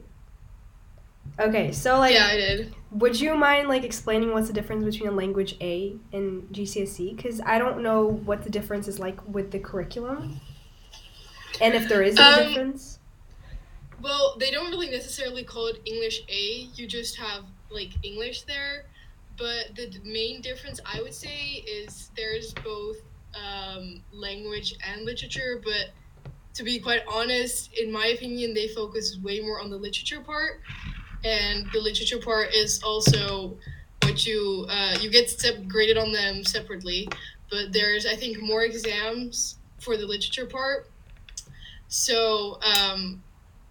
Okay, 1.40 1.72
so 1.72 1.98
like 2.00 2.14
yeah, 2.14 2.28
I 2.32 2.36
did. 2.36 2.76
would 2.92 3.20
you 3.20 3.36
mind 3.36 3.68
like 3.68 3.84
explaining 3.84 4.32
what's 4.34 4.48
the 4.48 4.54
difference 4.54 4.84
between 4.86 5.10
a 5.10 5.12
language 5.12 5.56
A 5.62 5.96
and 6.12 6.48
GCSE 6.52 7.16
cuz 7.22 7.42
I 7.46 7.58
don't 7.60 7.82
know 7.82 8.06
what 8.06 8.44
the 8.44 8.50
difference 8.50 8.88
is 8.88 9.00
like 9.00 9.18
with 9.28 9.52
the 9.52 9.60
curriculum. 9.60 10.40
And 11.62 11.74
if 11.74 11.88
there 11.88 12.02
is 12.02 12.18
a 12.18 12.24
Um, 12.24 12.48
difference. 12.50 13.00
Well, 14.02 14.36
they 14.38 14.52
don't 14.52 14.70
really 14.70 14.90
necessarily 14.90 15.44
call 15.44 15.68
it 15.68 15.82
English 15.86 16.22
A. 16.28 16.68
You 16.76 16.88
just 16.88 17.16
have 17.18 17.46
like 17.70 17.92
English 18.04 18.42
there. 18.44 18.86
But 19.38 19.76
the 19.76 19.90
main 20.04 20.42
difference 20.42 20.80
I 20.86 21.02
would 21.02 21.14
say 21.14 21.64
is 21.66 22.12
there's 22.16 22.54
both 22.54 22.98
um, 23.34 24.04
language 24.12 24.76
and 24.86 25.06
literature. 25.06 25.62
But 25.64 25.92
to 26.56 26.64
be 26.64 26.80
quite 26.80 27.02
honest, 27.08 27.74
in 27.74 27.92
my 27.92 28.08
opinion, 28.08 28.54
they 28.54 28.68
focus 28.68 29.18
way 29.24 29.40
more 29.40 29.60
on 29.60 29.70
the 29.70 29.78
literature 29.78 30.22
part. 30.22 30.62
And 31.24 31.66
the 31.72 31.80
literature 31.80 32.20
part 32.20 32.54
is 32.54 32.84
also 32.84 33.58
what 34.04 34.26
you 34.26 34.66
uh, 34.70 34.98
you 35.00 35.10
get 35.10 35.30
step 35.30 35.56
graded 35.68 35.98
on 35.98 36.12
them 36.12 36.44
separately. 36.44 37.08
But 37.50 37.72
there's 37.72 38.06
I 38.06 38.16
think 38.16 38.42
more 38.42 38.64
exams 38.64 39.58
for 39.80 39.96
the 39.98 40.06
literature 40.06 40.46
part. 40.46 40.90
So 41.94 42.58
um, 42.64 43.22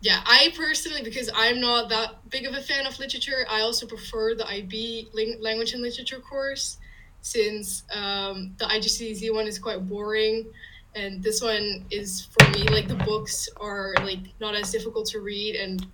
yeah, 0.01 0.21
I 0.25 0.53
personally, 0.57 1.03
because 1.03 1.29
I'm 1.35 1.61
not 1.61 1.89
that 1.89 2.31
big 2.31 2.47
of 2.47 2.55
a 2.55 2.63
fan 2.63 2.87
of 2.87 2.97
literature, 3.01 3.45
I 3.51 3.63
also 3.63 3.85
prefer 3.85 4.37
the 4.37 4.47
IB 4.47 5.09
language 5.41 5.73
and 5.73 5.83
literature 5.83 6.21
course 6.21 6.79
since 7.21 7.83
um, 7.93 8.55
the 8.59 8.65
IGCSE 8.67 9.35
one 9.35 9.49
is 9.49 9.59
quite 9.59 9.89
boring. 9.89 10.47
And 10.95 11.21
this 11.21 11.43
one 11.43 11.85
is 11.91 12.27
for 12.27 12.49
me, 12.51 12.63
like 12.69 12.87
the 12.87 12.95
books 12.95 13.49
are 13.61 13.93
like 14.05 14.21
not 14.39 14.55
as 14.55 14.71
difficult 14.71 15.07
to 15.07 15.19
read 15.19 15.57
and 15.57 15.85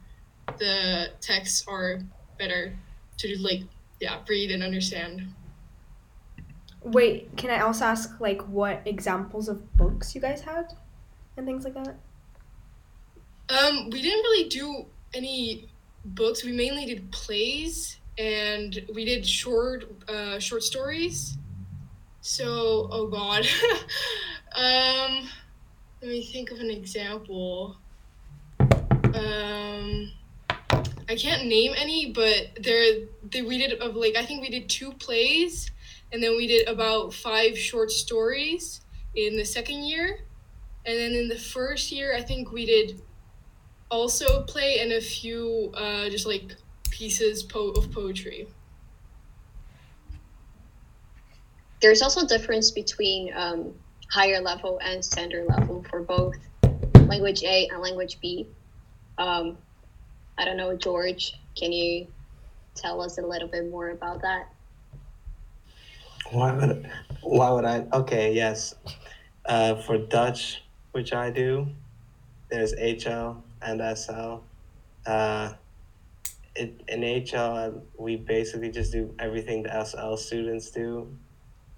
the 0.58 1.12
texts 1.22 1.64
are 1.66 1.98
better 2.38 2.76
to 3.18 3.38
like, 3.40 3.62
yeah, 4.00 4.18
read 4.28 4.50
and 4.50 4.62
understand. 4.62 5.22
Wait, 6.82 7.34
can 7.38 7.48
I 7.48 7.60
also 7.60 7.86
ask 7.86 8.20
like 8.20 8.42
what 8.42 8.82
examples 8.84 9.48
of 9.48 9.74
books 9.78 10.14
you 10.14 10.20
guys 10.20 10.42
had 10.42 10.74
and 11.38 11.46
things 11.46 11.64
like 11.64 11.72
that? 11.72 11.96
Um, 13.50 13.90
we 13.90 14.02
didn't 14.02 14.22
really 14.22 14.48
do 14.48 14.86
any 15.14 15.68
books. 16.04 16.44
We 16.44 16.52
mainly 16.52 16.86
did 16.86 17.10
plays 17.10 17.98
and 18.18 18.84
we 18.92 19.04
did 19.04 19.26
short 19.26 19.84
uh, 20.08 20.38
short 20.38 20.62
stories. 20.62 21.38
So, 22.20 22.88
oh 22.90 23.06
god. 23.06 23.46
um 24.56 25.28
let 26.00 26.10
me 26.10 26.24
think 26.24 26.50
of 26.50 26.60
an 26.60 26.70
example. 26.70 27.76
Um, 28.60 30.12
I 31.08 31.16
can't 31.16 31.46
name 31.46 31.72
any, 31.76 32.12
but 32.12 32.50
there, 32.62 33.06
they, 33.30 33.42
we 33.42 33.58
did 33.58 33.80
of 33.80 33.96
like 33.96 34.14
I 34.16 34.24
think 34.24 34.42
we 34.42 34.50
did 34.50 34.68
two 34.68 34.92
plays, 34.92 35.70
and 36.12 36.22
then 36.22 36.36
we 36.36 36.46
did 36.46 36.68
about 36.68 37.14
five 37.14 37.58
short 37.58 37.90
stories 37.90 38.82
in 39.16 39.36
the 39.36 39.44
second 39.44 39.84
year, 39.84 40.20
and 40.86 40.96
then 40.96 41.12
in 41.12 41.28
the 41.28 41.38
first 41.38 41.90
year 41.90 42.14
I 42.14 42.22
think 42.22 42.52
we 42.52 42.64
did 42.64 43.00
also 43.90 44.42
play 44.42 44.80
in 44.80 44.92
a 44.92 45.00
few 45.00 45.70
uh, 45.74 46.08
just 46.08 46.26
like 46.26 46.54
pieces 46.90 47.42
po- 47.42 47.70
of 47.70 47.90
poetry. 47.92 48.48
There's 51.80 52.02
also 52.02 52.22
a 52.22 52.26
difference 52.26 52.70
between 52.70 53.32
um, 53.34 53.72
higher 54.10 54.40
level 54.40 54.80
and 54.82 55.04
standard 55.04 55.46
level 55.46 55.84
for 55.88 56.02
both 56.02 56.36
language 57.06 57.42
A 57.44 57.68
and 57.72 57.80
language 57.80 58.18
B. 58.20 58.46
Um, 59.16 59.56
I 60.36 60.44
don't 60.44 60.56
know, 60.56 60.76
George, 60.76 61.34
can 61.56 61.72
you 61.72 62.06
tell 62.74 63.00
us 63.00 63.18
a 63.18 63.22
little 63.22 63.48
bit 63.48 63.70
more 63.70 63.90
about 63.90 64.22
that? 64.22 64.48
Why 66.30 66.52
would 66.52 66.90
why 67.22 67.50
would 67.50 67.64
I? 67.64 67.86
Okay, 67.92 68.34
yes. 68.34 68.74
Uh, 69.46 69.76
for 69.76 69.96
Dutch, 69.96 70.62
which 70.92 71.14
I 71.14 71.30
do, 71.30 71.66
there's 72.50 72.74
HL 72.74 73.40
and 73.62 73.80
SL. 73.96 74.38
Uh, 75.06 75.52
it, 76.54 76.82
in 76.88 77.00
HL, 77.00 77.80
we 77.96 78.16
basically 78.16 78.70
just 78.70 78.92
do 78.92 79.14
everything 79.18 79.62
the 79.62 79.84
SL 79.84 80.16
students 80.16 80.70
do, 80.70 81.08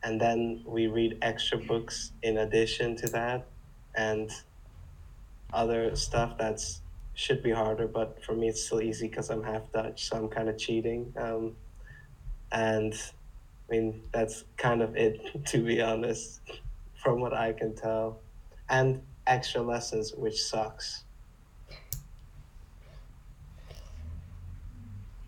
and 0.02 0.20
then 0.20 0.62
we 0.64 0.86
read 0.86 1.18
extra 1.22 1.58
books 1.58 2.12
in 2.22 2.38
addition 2.38 2.96
to 2.96 3.06
that, 3.08 3.46
and 3.94 4.30
other 5.52 5.94
stuff 5.96 6.38
that's 6.38 6.80
should 7.14 7.42
be 7.42 7.50
harder, 7.50 7.86
but 7.86 8.24
for 8.24 8.34
me 8.34 8.48
it's 8.48 8.64
still 8.64 8.80
easy 8.80 9.08
because 9.08 9.30
I'm 9.30 9.42
half 9.42 9.70
Dutch, 9.72 10.08
so 10.08 10.16
I'm 10.16 10.28
kind 10.28 10.48
of 10.48 10.56
cheating. 10.56 11.12
Um, 11.16 11.56
and 12.52 12.94
I 13.68 13.72
mean 13.72 14.02
that's 14.12 14.44
kind 14.56 14.80
of 14.82 14.96
it, 14.96 15.20
to 15.46 15.58
be 15.58 15.82
honest, 15.82 16.40
from 17.02 17.20
what 17.20 17.34
I 17.34 17.52
can 17.52 17.74
tell. 17.74 18.20
And 18.68 19.02
extra 19.26 19.60
lessons, 19.60 20.14
which 20.14 20.40
sucks. 20.40 21.04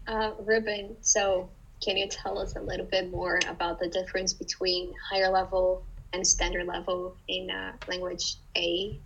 Uh, 0.07 0.33
Ruben, 0.41 0.97
so 1.01 1.49
can 1.83 1.97
you 1.97 2.07
tell 2.09 2.39
us 2.39 2.57
a 2.57 2.61
little 2.61 2.87
bit 2.87 3.11
more 3.11 3.41
about 3.49 3.79
the 3.79 3.89
difference 3.89 4.33
between 4.33 4.93
higher 5.11 5.31
level 5.31 5.85
and 6.13 6.27
standard 6.27 6.67
level 6.67 7.17
in 7.29 7.51
uh, 7.51 7.73
language 7.89 8.37
A? 8.57 8.99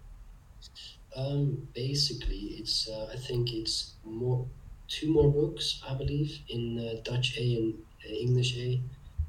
Um, 1.15 1.69
basically, 1.75 2.57
it's 2.59 2.89
uh, 2.89 3.11
I 3.13 3.17
think 3.17 3.53
it's 3.53 3.93
more 4.05 4.45
two 4.89 5.13
more 5.13 5.31
books 5.31 5.83
I 5.89 5.95
believe 5.95 6.39
in 6.49 6.79
uh, 6.79 7.01
Dutch 7.03 7.39
A 7.39 7.57
and 7.57 7.75
uh, 8.05 8.13
English 8.13 8.57
A. 8.57 8.81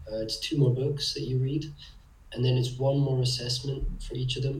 Uh, 0.10 0.22
it's 0.22 0.40
two 0.40 0.58
more 0.58 0.74
books 0.74 1.14
that 1.14 1.22
you 1.22 1.38
read, 1.38 1.72
and 2.34 2.44
then 2.44 2.58
it's 2.58 2.72
one 2.72 2.98
more 3.00 3.22
assessment 3.22 3.86
for 4.02 4.16
each 4.16 4.36
of 4.38 4.44
them, 4.44 4.60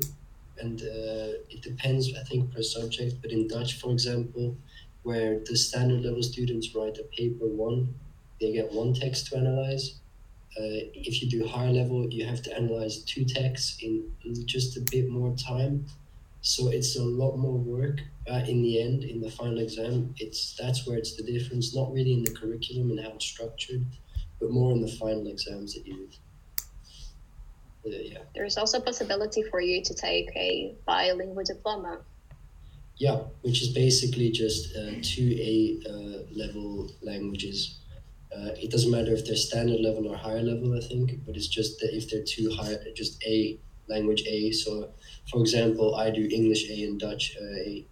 and 0.60 0.82
uh, 0.82 1.38
it 1.50 1.62
depends 1.62 2.14
I 2.16 2.24
think 2.24 2.54
per 2.54 2.62
subject. 2.62 3.22
But 3.22 3.32
in 3.32 3.48
Dutch, 3.48 3.80
for 3.80 3.92
example, 3.92 4.56
where 5.04 5.40
the 5.46 5.56
standard 5.56 6.02
level 6.04 6.24
students 6.24 6.74
write 6.76 6.98
a 6.98 7.04
paper 7.04 7.48
one, 7.48 7.96
they 8.40 8.54
get 8.54 8.72
one 8.72 8.94
text 8.94 9.28
to 9.28 9.38
analyze. 9.38 10.00
Uh, 10.60 10.90
if 10.94 11.22
you 11.22 11.30
do 11.30 11.48
higher 11.48 11.72
level, 11.72 12.12
you 12.12 12.26
have 12.26 12.42
to 12.42 12.56
analyze 12.56 13.04
two 13.04 13.26
texts 13.26 13.78
in 13.82 14.10
just 14.46 14.76
a 14.78 14.82
bit 14.92 15.10
more 15.10 15.36
time 15.36 15.86
so 16.42 16.70
it's 16.70 16.96
a 16.96 17.04
lot 17.04 17.36
more 17.36 17.58
work 17.58 18.00
uh, 18.30 18.42
in 18.48 18.62
the 18.62 18.82
end 18.82 19.04
in 19.04 19.20
the 19.20 19.30
final 19.30 19.60
exam 19.60 20.14
it's 20.18 20.56
that's 20.56 20.88
where 20.88 20.98
it's 20.98 21.16
the 21.16 21.24
difference 21.24 21.76
not 21.76 21.92
really 21.92 22.14
in 22.14 22.24
the 22.24 22.32
curriculum 22.32 22.92
and 22.92 23.00
how 23.02 23.10
it's 23.10 23.26
structured 23.26 23.86
but 24.40 24.52
more 24.52 24.72
in 24.72 24.82
the 24.82 24.88
final 24.88 25.28
exams 25.28 25.74
that 25.74 25.86
you 25.86 25.96
uh, 25.96 26.16
yeah 27.90 28.20
There's 28.36 28.58
also 28.58 28.80
a 28.80 28.82
possibility 28.82 29.44
for 29.44 29.62
you 29.62 29.82
to 29.84 29.94
take 29.94 30.30
a 30.36 30.76
bilingual 30.86 31.44
diploma. 31.44 32.00
yeah 32.98 33.20
which 33.42 33.62
is 33.62 33.70
basically 33.70 34.32
just 34.32 34.76
uh, 34.76 34.94
two 35.02 35.30
a 35.54 35.80
uh, 35.90 36.18
level 36.32 36.92
languages 37.02 37.80
uh, 38.36 38.52
it 38.64 38.70
doesn't 38.70 38.92
matter 38.92 39.14
if 39.14 39.26
they're 39.26 39.36
standard 39.36 39.80
level 39.80 40.08
or 40.08 40.16
higher 40.16 40.42
level 40.42 40.76
i 40.78 40.82
think 40.82 41.24
but 41.26 41.36
it's 41.36 41.48
just 41.48 41.80
that 41.80 41.96
if 41.96 42.10
they're 42.10 42.24
too 42.36 42.50
high 42.58 42.76
just 42.96 43.24
a 43.26 43.58
language 43.88 44.24
a 44.28 44.52
so 44.52 44.90
for 45.30 45.42
example, 45.42 45.96
I 45.96 46.10
do 46.10 46.28
English 46.32 46.70
A 46.70 46.84
and 46.84 47.00
Dutch 47.00 47.36
A, 47.42 47.86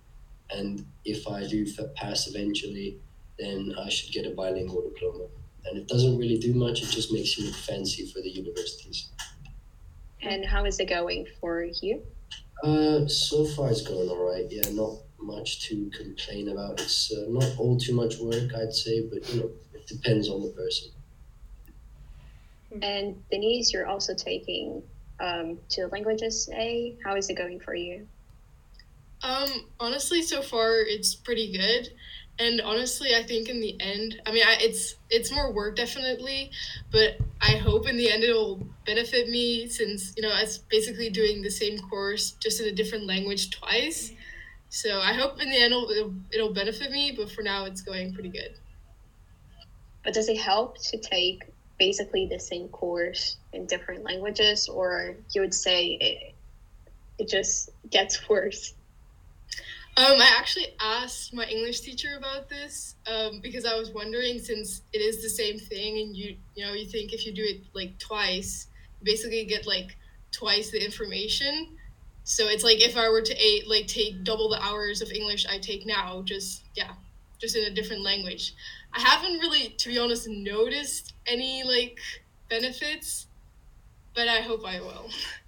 and 0.49 0.85
if 1.03 1.27
I 1.27 1.45
do 1.45 1.65
pass 1.95 2.27
eventually, 2.27 2.97
then 3.37 3.75
I 3.77 3.89
should 3.89 4.13
get 4.13 4.25
a 4.25 4.33
bilingual 4.33 4.89
diploma. 4.89 5.25
And 5.65 5.77
it 5.77 5.87
doesn't 5.87 6.17
really 6.17 6.37
do 6.37 6.53
much; 6.53 6.81
it 6.81 6.89
just 6.89 7.11
makes 7.11 7.37
you 7.37 7.45
look 7.45 7.55
fancy 7.55 8.05
for 8.05 8.21
the 8.21 8.29
universities. 8.29 9.09
And 10.21 10.45
how 10.45 10.65
is 10.65 10.79
it 10.79 10.89
going 10.89 11.27
for 11.39 11.63
you? 11.63 12.01
Uh, 12.63 13.07
so 13.07 13.45
far 13.45 13.69
it's 13.69 13.81
going 13.81 14.09
all 14.09 14.31
right. 14.31 14.45
Yeah, 14.49 14.69
not 14.71 14.97
much 15.19 15.67
to 15.67 15.89
complain 15.89 16.49
about. 16.49 16.79
It's 16.79 17.11
uh, 17.11 17.25
not 17.27 17.57
all 17.57 17.77
too 17.77 17.93
much 17.93 18.17
work, 18.17 18.53
I'd 18.55 18.73
say, 18.73 19.07
but 19.07 19.27
you 19.33 19.41
know, 19.41 19.49
it 19.73 19.87
depends 19.87 20.29
on 20.29 20.41
the 20.41 20.49
person. 20.49 20.89
And 22.81 23.23
Denise, 23.29 23.71
you're 23.71 23.87
also 23.87 24.13
taking 24.13 24.83
um, 25.19 25.57
two 25.69 25.87
languages 25.87 26.49
A. 26.53 26.97
How 27.03 27.15
is 27.15 27.29
it 27.29 27.35
going 27.35 27.59
for 27.59 27.75
you? 27.75 28.07
Um, 29.23 29.49
honestly, 29.79 30.21
so 30.21 30.41
far 30.41 30.79
it's 30.79 31.15
pretty 31.15 31.51
good, 31.51 31.89
and 32.37 32.61
honestly, 32.61 33.15
I 33.15 33.23
think 33.23 33.47
in 33.47 33.61
the 33.61 33.75
end, 33.79 34.21
I 34.25 34.31
mean, 34.31 34.43
I, 34.45 34.57
it's 34.59 34.95
it's 35.09 35.31
more 35.31 35.53
work 35.53 35.77
definitely, 35.77 36.51
but 36.91 37.17
I 37.41 37.55
hope 37.55 37.87
in 37.87 37.95
the 37.95 38.11
end 38.11 38.23
it'll 38.23 38.61
benefit 38.85 39.29
me 39.29 39.67
since 39.67 40.13
you 40.17 40.23
know 40.23 40.31
it's 40.35 40.57
basically 40.57 41.09
doing 41.09 41.41
the 41.41 41.49
same 41.49 41.79
course 41.89 42.31
just 42.31 42.59
in 42.59 42.67
a 42.67 42.73
different 42.73 43.05
language 43.05 43.51
twice. 43.51 44.11
So 44.69 44.99
I 44.99 45.13
hope 45.13 45.41
in 45.41 45.49
the 45.49 45.57
end 45.57 45.71
it'll, 45.71 45.89
it'll, 45.89 46.13
it'll 46.33 46.53
benefit 46.53 46.91
me, 46.91 47.13
but 47.15 47.31
for 47.31 47.41
now 47.41 47.63
it's 47.63 47.81
going 47.81 48.13
pretty 48.13 48.29
good. 48.29 48.57
But 50.03 50.13
does 50.13 50.27
it 50.27 50.37
help 50.37 50.77
to 50.89 50.97
take 50.97 51.43
basically 51.79 52.27
the 52.27 52.39
same 52.39 52.67
course 52.67 53.37
in 53.53 53.67
different 53.67 54.03
languages, 54.03 54.67
or 54.67 55.15
you 55.33 55.41
would 55.41 55.53
say 55.53 55.97
it, 56.01 56.35
it 57.17 57.29
just 57.29 57.69
gets 57.89 58.27
worse? 58.29 58.73
Um, 59.97 60.19
I 60.19 60.29
actually 60.37 60.67
asked 60.81 61.33
my 61.33 61.45
English 61.45 61.79
teacher 61.79 62.17
about 62.17 62.49
this 62.49 62.95
um, 63.07 63.39
because 63.41 63.63
I 63.63 63.75
was 63.75 63.91
wondering 63.91 64.39
since 64.39 64.81
it 64.91 64.97
is 64.97 65.21
the 65.21 65.29
same 65.29 65.57
thing, 65.57 65.99
and 65.99 66.15
you 66.15 66.35
you 66.53 66.65
know 66.65 66.73
you 66.73 66.85
think 66.85 67.13
if 67.13 67.25
you 67.25 67.31
do 67.31 67.43
it 67.43 67.61
like 67.73 67.97
twice, 67.97 68.67
you 68.99 69.05
basically 69.05 69.45
get 69.45 69.65
like 69.65 69.95
twice 70.33 70.69
the 70.69 70.83
information. 70.83 71.77
So 72.25 72.47
it's 72.49 72.63
like 72.63 72.83
if 72.83 72.97
I 72.97 73.07
were 73.07 73.21
to 73.21 73.41
a, 73.41 73.63
like 73.67 73.87
take 73.87 74.25
double 74.25 74.49
the 74.49 74.61
hours 74.61 75.01
of 75.01 75.11
English 75.11 75.45
I 75.45 75.59
take 75.59 75.85
now, 75.85 76.23
just 76.23 76.65
yeah, 76.75 76.91
just 77.39 77.55
in 77.55 77.63
a 77.63 77.73
different 77.73 78.03
language. 78.03 78.53
I 78.93 78.99
haven't 78.99 79.39
really, 79.39 79.69
to 79.69 79.89
be 79.89 79.97
honest, 79.97 80.27
noticed 80.27 81.13
any 81.25 81.63
like 81.63 81.99
benefits, 82.49 83.27
but 84.13 84.27
I 84.27 84.41
hope 84.41 84.65
I 84.65 84.81
will. 84.81 85.09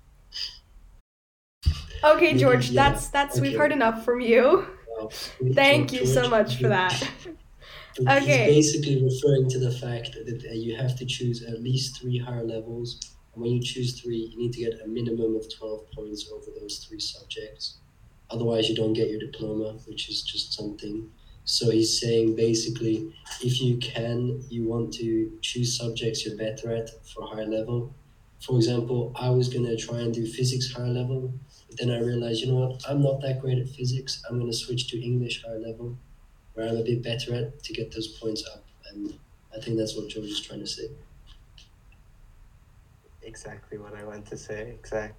Okay, 2.03 2.37
George, 2.37 2.69
yeah, 2.69 2.89
that's 2.89 3.09
that's 3.09 3.39
we've 3.39 3.57
heard 3.57 3.71
enough 3.71 4.05
from 4.05 4.21
you. 4.21 4.67
Well, 4.97 5.11
Thank 5.53 5.93
you 5.93 6.05
so 6.05 6.21
George- 6.21 6.31
much 6.31 6.61
for 6.61 6.67
that. 6.69 7.09
okay. 7.99 8.53
He's 8.53 8.73
basically 8.73 9.03
referring 9.03 9.49
to 9.49 9.59
the 9.59 9.71
fact 9.71 10.13
that 10.25 10.55
you 10.55 10.75
have 10.75 10.95
to 10.97 11.05
choose 11.05 11.43
at 11.43 11.61
least 11.61 11.99
three 11.99 12.17
higher 12.17 12.43
levels. 12.43 12.99
And 13.33 13.43
when 13.43 13.51
you 13.51 13.61
choose 13.61 13.99
three, 13.99 14.31
you 14.31 14.37
need 14.37 14.53
to 14.53 14.59
get 14.61 14.81
a 14.83 14.87
minimum 14.87 15.35
of 15.35 15.45
12 15.55 15.91
points 15.91 16.29
over 16.33 16.47
those 16.59 16.77
three 16.87 16.99
subjects. 16.99 17.77
Otherwise, 18.29 18.67
you 18.69 18.75
don't 18.75 18.93
get 18.93 19.09
your 19.09 19.19
diploma, 19.19 19.73
which 19.87 20.09
is 20.09 20.21
just 20.23 20.53
something. 20.53 21.09
So 21.45 21.69
he's 21.71 22.01
saying 22.01 22.35
basically, 22.35 23.13
if 23.41 23.61
you 23.61 23.77
can, 23.77 24.43
you 24.49 24.67
want 24.67 24.93
to 24.95 25.31
choose 25.41 25.77
subjects 25.77 26.25
you're 26.25 26.35
better 26.35 26.75
at 26.75 26.89
for 27.07 27.25
higher 27.25 27.45
level. 27.45 27.95
For 28.39 28.55
example, 28.55 29.11
I 29.15 29.29
was 29.29 29.49
going 29.49 29.65
to 29.65 29.75
try 29.75 29.99
and 29.99 30.13
do 30.13 30.25
physics 30.25 30.71
higher 30.71 30.87
level, 30.87 31.33
but 31.67 31.77
then 31.77 31.91
I 31.91 31.99
realized, 31.99 32.41
you 32.41 32.47
know 32.47 32.67
what, 32.67 32.81
I'm 32.87 33.01
not 33.01 33.21
that 33.21 33.41
great 33.41 33.57
at 33.57 33.69
physics. 33.69 34.23
I'm 34.29 34.39
going 34.39 34.51
to 34.51 34.57
switch 34.57 34.87
to 34.89 35.03
English 35.03 35.43
higher 35.43 35.59
level 35.59 35.97
where 36.53 36.67
I'm 36.67 36.77
a 36.77 36.83
bit 36.83 37.03
better 37.03 37.35
at 37.35 37.61
to 37.63 37.73
get 37.73 37.91
those 37.91 38.07
points 38.07 38.43
up. 38.53 38.63
And 38.89 39.13
I 39.55 39.59
think 39.59 39.77
that's 39.77 39.95
what 39.95 40.07
George 40.07 40.25
is 40.25 40.41
trying 40.41 40.59
to 40.61 40.67
say. 40.67 40.89
Exactly 43.21 43.77
what 43.77 43.93
I 43.93 44.03
went 44.05 44.25
to 44.27 44.37
say. 44.37 44.71
Exactly. 44.71 45.15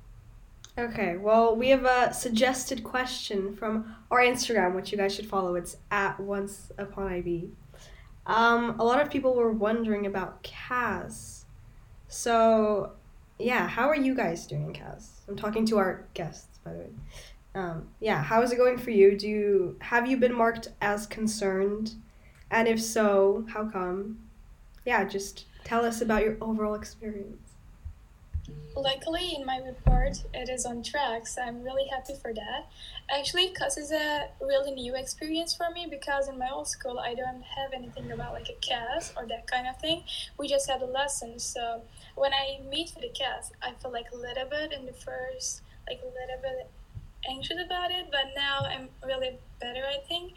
Okay, 0.79 1.17
well, 1.17 1.57
we 1.57 1.71
have 1.71 1.85
a 1.85 2.15
suggested 2.15 2.85
question 2.85 3.55
from 3.57 3.97
our 4.13 4.21
Instagram, 4.21 4.77
which 4.77 4.93
you 4.93 4.99
guys 4.99 5.15
should 5.15 5.27
follow. 5.27 5.57
It's 5.57 5.77
at 5.91 6.21
Once 6.21 6.71
Upon 6.79 7.13
IB. 7.13 7.51
Um, 8.27 8.79
a 8.79 8.85
lot 8.85 9.01
of 9.01 9.11
people 9.11 9.35
were 9.35 9.51
wondering 9.51 10.07
about 10.07 10.43
CAS. 10.43 11.47
So, 12.07 12.93
yeah, 13.39 13.69
how 13.69 13.89
are 13.89 13.97
you 13.97 14.15
guys 14.15 14.47
doing 14.47 14.67
in 14.67 14.73
CAS? 14.73 15.21
I'm 15.29 15.37
talking 15.37 15.65
to 15.67 15.79
our 15.79 16.07
guests, 16.15 16.59
by 16.65 16.73
the 16.73 16.79
way. 16.79 16.91
Um, 17.55 17.89
yeah, 18.01 18.23
how 18.23 18.43
is 18.43 18.53
it 18.53 18.57
going 18.57 18.79
for 18.79 18.91
you? 18.91 19.17
Do 19.17 19.29
you 19.29 19.77
have 19.81 20.07
you 20.07 20.17
been 20.17 20.35
marked 20.35 20.69
as 20.81 21.07
concerned? 21.07 21.95
And 22.51 22.69
if 22.69 22.81
so, 22.81 23.47
how 23.49 23.69
come? 23.69 24.19
Yeah, 24.85 25.05
just 25.05 25.47
tell 25.65 25.85
us 25.85 26.01
about 26.01 26.23
your 26.23 26.37
overall 26.41 26.75
experience. 26.75 27.49
Luckily, 28.75 29.35
in 29.37 29.45
my 29.45 29.59
report, 29.59 30.23
it 30.33 30.49
is 30.49 30.65
on 30.65 30.83
track, 30.83 31.27
so 31.27 31.43
I'm 31.43 31.63
really 31.63 31.87
happy 31.89 32.15
for 32.15 32.33
that. 32.33 32.71
Actually, 33.11 33.49
CAS 33.49 33.77
is 33.77 33.91
a 33.91 34.29
really 34.41 34.73
new 34.73 34.95
experience 34.95 35.53
for 35.53 35.71
me 35.71 35.87
because 35.91 36.29
in 36.29 36.39
my 36.39 36.49
old 36.51 36.69
school, 36.69 36.99
I 36.99 37.15
don't 37.15 37.43
have 37.43 37.73
anything 37.75 38.11
about 38.13 38.33
like 38.33 38.49
a 38.49 38.55
CAS 38.61 39.13
or 39.17 39.27
that 39.27 39.47
kind 39.47 39.67
of 39.67 39.79
thing. 39.81 40.05
We 40.39 40.49
just 40.49 40.71
had 40.71 40.81
a 40.81 40.87
lesson. 40.87 41.39
So 41.39 41.83
when 42.19 42.33
I 42.33 42.61
meet 42.69 42.93
with 42.95 43.03
the 43.03 43.11
CAS, 43.11 43.53
I 43.63 43.73
feel 43.73 43.93
like 43.93 44.11
a 44.13 44.17
little 44.17 44.47
bit 44.49 44.73
in 44.73 44.87
the 44.87 44.93
first, 44.93 45.63
like 45.89 46.01
a 46.03 46.07
little 46.07 46.41
bit 46.43 46.71
anxious 47.29 47.59
about 47.65 47.91
it, 47.91 48.07
but 48.11 48.33
now 48.37 48.61
I'm 48.65 48.89
really 49.05 49.39
better, 49.61 49.85
I 49.87 49.99
think 50.07 50.33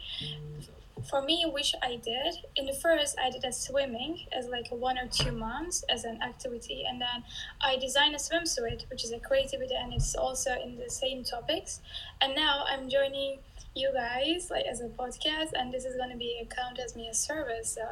for 1.08 1.22
me, 1.22 1.44
which 1.52 1.74
I 1.82 1.96
did 1.96 2.34
in 2.56 2.66
the 2.66 2.72
first, 2.72 3.18
I 3.18 3.30
did 3.30 3.44
a 3.44 3.52
swimming 3.52 4.20
as 4.32 4.46
like 4.46 4.68
one 4.68 4.98
or 4.98 5.08
two 5.08 5.32
months 5.32 5.84
as 5.88 6.04
an 6.04 6.22
activity, 6.22 6.84
and 6.88 7.00
then 7.00 7.24
I 7.60 7.76
designed 7.76 8.14
a 8.14 8.18
swimsuit, 8.18 8.88
which 8.90 9.04
is 9.04 9.12
a 9.12 9.18
creativity, 9.18 9.74
and 9.74 9.92
it's 9.92 10.14
also 10.14 10.54
in 10.62 10.78
the 10.78 10.90
same 10.90 11.24
topics. 11.24 11.80
And 12.20 12.34
now 12.34 12.64
I'm 12.68 12.88
joining 12.88 13.38
you 13.74 13.90
guys 13.92 14.48
like 14.50 14.64
as 14.66 14.80
a 14.80 14.88
podcast, 14.88 15.52
and 15.54 15.72
this 15.72 15.84
is 15.84 15.96
gonna 15.96 16.16
be 16.16 16.40
a 16.42 16.54
count 16.54 16.78
as 16.78 16.94
me 16.94 17.08
a 17.08 17.14
service. 17.14 17.72
So 17.72 17.82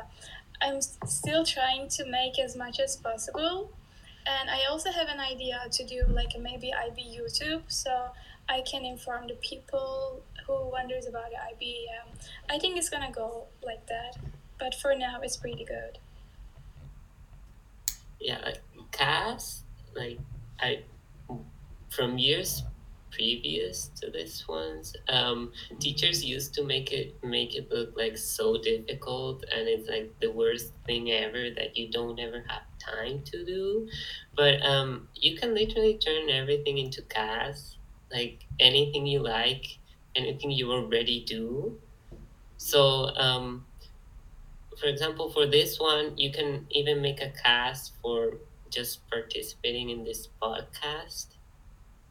I'm 0.63 0.81
still 0.81 1.45
trying 1.45 1.89
to 1.89 2.05
make 2.05 2.39
as 2.39 2.57
much 2.57 2.81
as 2.81 2.97
possible, 2.97 3.71
and 4.27 4.51
I 4.51 4.65
also 4.71 4.91
have 4.91 5.09
an 5.09 5.21
idea 5.21 5.61
to 5.71 5.85
do 5.85 6.03
like 6.09 6.39
maybe 6.39 6.73
IB 6.73 7.19
YouTube, 7.19 7.63
so 7.69 8.09
I 8.49 8.63
can 8.71 8.85
inform 8.85 9.29
the 9.29 9.35
people 9.35 10.23
who 10.47 10.69
wonders 10.71 11.07
about 11.07 11.27
IB. 11.53 11.89
Um, 12.03 12.13
I 12.49 12.59
think 12.59 12.77
it's 12.77 12.91
gonna 12.91 13.13
go 13.13 13.45
like 13.63 13.87
that, 13.87 14.17
but 14.59 14.75
for 14.75 14.95
now 14.95 15.21
it's 15.23 15.37
pretty 15.37 15.65
good. 15.65 15.99
Yeah, 18.21 18.39
like 18.45 18.61
CAS, 18.93 19.63
like 19.95 20.19
I 20.61 20.83
from 21.89 22.19
years 22.19 22.63
previous 23.11 23.91
to 24.01 24.11
this 24.11 24.47
ones, 24.47 24.95
um, 25.09 25.53
teachers 25.81 26.25
used 26.25 26.55
to 26.55 26.65
make 26.65 26.93
it 26.93 27.17
make 27.25 27.57
it 27.57 27.71
look 27.71 27.97
like 27.97 28.17
so 28.19 28.61
difficult, 28.61 29.45
and 29.53 29.69
it's 29.69 29.89
like 29.89 30.13
the 30.21 30.31
worst 30.31 30.73
thing 30.87 31.11
ever 31.11 31.51
that 31.57 31.77
you 31.77 31.91
don't 31.91 32.19
ever 32.19 32.45
have 32.49 32.63
time 32.81 33.23
to 33.27 33.45
do. 33.45 33.89
But 34.37 34.65
um, 34.65 35.09
you 35.15 35.37
can 35.37 35.55
literally 35.55 35.99
turn 35.99 36.31
everything 36.31 36.79
into 36.79 37.03
CAS, 37.03 37.77
like 38.11 38.47
anything 38.59 39.07
you 39.07 39.21
like 39.21 39.79
anything 40.17 40.51
you 40.51 40.71
already 40.71 41.25
do. 41.25 41.79
So, 42.57 43.15
um, 43.17 43.65
for 44.79 44.87
example, 44.87 45.31
for 45.31 45.47
this 45.47 45.79
one, 45.79 46.17
you 46.17 46.31
can 46.31 46.67
even 46.71 47.01
make 47.01 47.21
a 47.21 47.31
CAS 47.31 47.93
for 48.03 48.39
just 48.71 49.09
participating 49.11 49.91
in 49.91 50.05
this 50.05 50.29
podcast. 50.43 51.27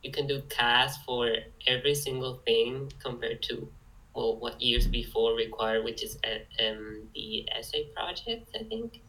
You 0.03 0.11
can 0.11 0.27
do 0.27 0.41
CAS 0.49 0.97
for 1.05 1.35
every 1.67 1.95
single 1.95 2.41
thing 2.45 2.91
compared 2.99 3.41
to 3.43 3.67
well, 4.15 4.37
what 4.37 4.59
years 4.61 4.87
before 4.87 5.33
required, 5.35 5.83
which 5.83 6.03
is 6.03 6.17
um, 6.59 7.07
the 7.13 7.47
essay 7.55 7.85
project, 7.95 8.49
I 8.59 8.63
think. 8.63 9.01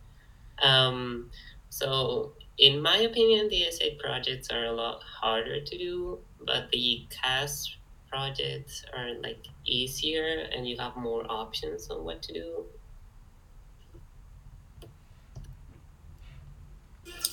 Um, 0.63 1.31
so, 1.69 2.33
in 2.59 2.83
my 2.83 2.99
opinion, 2.99 3.49
the 3.49 3.65
essay 3.65 3.97
projects 3.97 4.51
are 4.51 4.65
a 4.65 4.73
lot 4.73 5.03
harder 5.03 5.61
to 5.61 5.79
do, 5.79 6.19
but 6.45 6.71
the 6.71 7.07
CAS 7.11 7.77
projects 8.11 8.85
are 8.93 9.15
like 9.23 9.47
easier 9.65 10.49
and 10.53 10.69
you 10.69 10.77
have 10.77 10.97
more 10.97 11.25
options 11.31 11.89
on 11.91 12.05
what 12.05 12.21
to 12.23 12.33
do? 12.33 12.65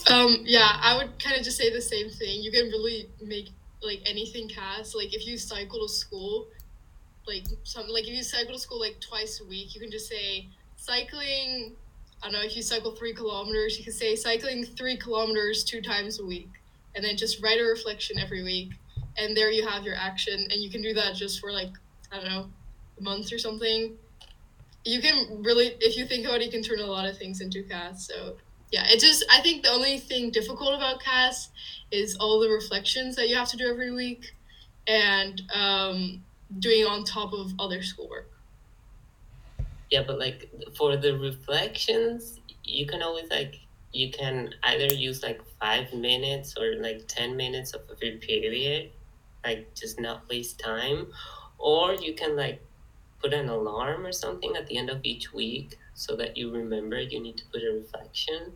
Um, 0.10 0.44
yeah, 0.46 0.80
I 0.82 0.96
would 0.98 1.22
kind 1.22 1.38
of 1.38 1.44
just 1.44 1.58
say 1.58 1.74
the 1.74 1.82
same 1.82 2.10
thing. 2.10 2.42
You 2.42 2.52
can 2.52 2.68
really 2.68 3.10
make 3.22 3.50
like 3.82 4.02
anything 4.06 4.48
CAS. 4.48 4.96
Like 4.96 5.14
if 5.14 5.28
you 5.28 5.38
cycle 5.38 5.86
to 5.86 5.92
school, 5.92 6.48
like 7.28 7.44
some 7.64 7.88
like 7.90 8.04
if 8.08 8.14
you 8.16 8.24
cycle 8.24 8.54
to 8.54 8.60
school 8.60 8.80
like 8.80 9.02
twice 9.02 9.42
a 9.42 9.46
week, 9.46 9.76
you 9.76 9.82
can 9.82 9.92
just 9.92 10.08
say 10.08 10.48
cycling. 10.78 11.76
I 12.22 12.28
don't 12.28 12.34
know 12.34 12.46
if 12.46 12.56
you 12.56 12.62
cycle 12.62 12.92
three 12.92 13.14
kilometers, 13.14 13.78
you 13.78 13.84
can 13.84 13.94
say 13.94 14.16
cycling 14.16 14.64
three 14.64 14.98
kilometers 14.98 15.64
two 15.64 15.82
times 15.82 16.20
a 16.20 16.26
week, 16.26 16.50
and 16.96 17.06
then 17.06 17.16
just 17.16 17.42
write 17.44 17.60
a 17.60 17.64
reflection 17.64 18.18
every 18.20 18.44
week 18.44 18.72
and 19.18 19.36
there 19.36 19.52
you 19.52 19.68
have 19.68 19.84
your 19.84 19.96
action 19.96 20.48
and 20.52 20.62
you 20.62 20.70
can 20.70 20.82
do 20.82 20.94
that 20.94 21.16
just 21.16 21.40
for 21.40 21.52
like 21.52 21.72
i 22.12 22.18
don't 22.18 22.30
know 22.30 22.48
a 23.00 23.04
month 23.04 23.32
or 23.34 23.38
something 23.38 23.96
you 24.86 25.02
can 25.02 25.44
really 25.44 25.74
if 25.80 25.98
you 25.98 26.06
think 26.06 26.26
about 26.26 26.42
it 26.42 26.46
you 26.46 26.52
can 26.52 26.62
turn 26.62 26.80
a 26.80 26.86
lot 26.86 27.08
of 27.08 27.18
things 27.18 27.42
into 27.42 27.64
casts. 27.64 28.08
so 28.08 28.36
yeah 28.72 28.86
it 28.88 29.00
just 29.00 29.26
i 29.32 29.42
think 29.42 29.64
the 29.64 29.70
only 29.70 29.98
thing 29.98 30.30
difficult 30.32 30.74
about 30.74 31.02
casts 31.02 31.52
is 31.92 32.16
all 32.18 32.40
the 32.40 32.50
reflections 32.50 33.16
that 33.16 33.30
you 33.30 33.36
have 33.36 33.48
to 33.48 33.58
do 33.58 33.70
every 33.70 33.92
week 33.92 34.34
and 34.88 35.42
um, 35.54 36.24
doing 36.60 36.86
on 36.86 37.04
top 37.04 37.34
of 37.34 37.52
other 37.60 37.82
schoolwork 37.82 38.30
yeah 39.90 40.04
but 40.06 40.20
like 40.20 40.50
for 40.78 40.98
the 40.98 41.18
reflections 41.18 42.40
you 42.64 42.86
can 42.86 43.02
always 43.02 43.30
like 43.30 43.56
you 43.94 44.12
can 44.12 44.54
either 44.64 44.94
use 44.94 45.24
like 45.24 45.42
five 45.60 45.94
minutes 45.94 46.56
or 46.60 46.76
like 46.76 47.08
10 47.08 47.36
minutes 47.36 47.74
of 47.74 47.82
a 47.90 48.18
period 48.18 48.92
like 49.48 49.74
just 49.74 50.00
not 50.00 50.28
waste 50.30 50.60
time. 50.60 51.08
Or 51.58 51.94
you 51.94 52.14
can 52.14 52.36
like 52.36 52.62
put 53.22 53.34
an 53.34 53.50
alarm 53.50 54.06
or 54.06 54.12
something 54.12 54.56
at 54.56 54.68
the 54.68 54.78
end 54.78 54.90
of 54.90 55.00
each 55.04 55.34
week 55.34 55.78
so 55.94 56.16
that 56.18 56.38
you 56.38 56.52
remember 56.52 57.00
you 57.00 57.20
need 57.20 57.38
to 57.38 57.46
put 57.52 57.64
a 57.64 57.74
reflection. 57.74 58.54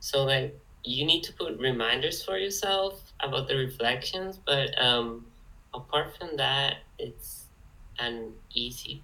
So 0.00 0.24
like 0.24 0.58
you 0.82 1.04
need 1.04 1.22
to 1.24 1.32
put 1.34 1.58
reminders 1.58 2.24
for 2.24 2.38
yourself 2.38 3.12
about 3.20 3.46
the 3.48 3.54
reflections 3.54 4.38
but 4.46 4.70
um 4.82 5.26
apart 5.74 6.16
from 6.16 6.38
that 6.38 6.78
it's 6.98 7.44
an 7.98 8.32
easy 8.54 9.02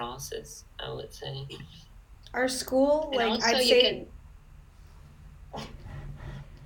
process 0.00 0.64
i 0.80 0.90
would 0.90 1.12
say 1.12 1.46
our 2.32 2.48
school 2.48 3.12
like 3.14 3.42
i'd 3.44 3.62
say 3.62 3.80
can 3.80 4.06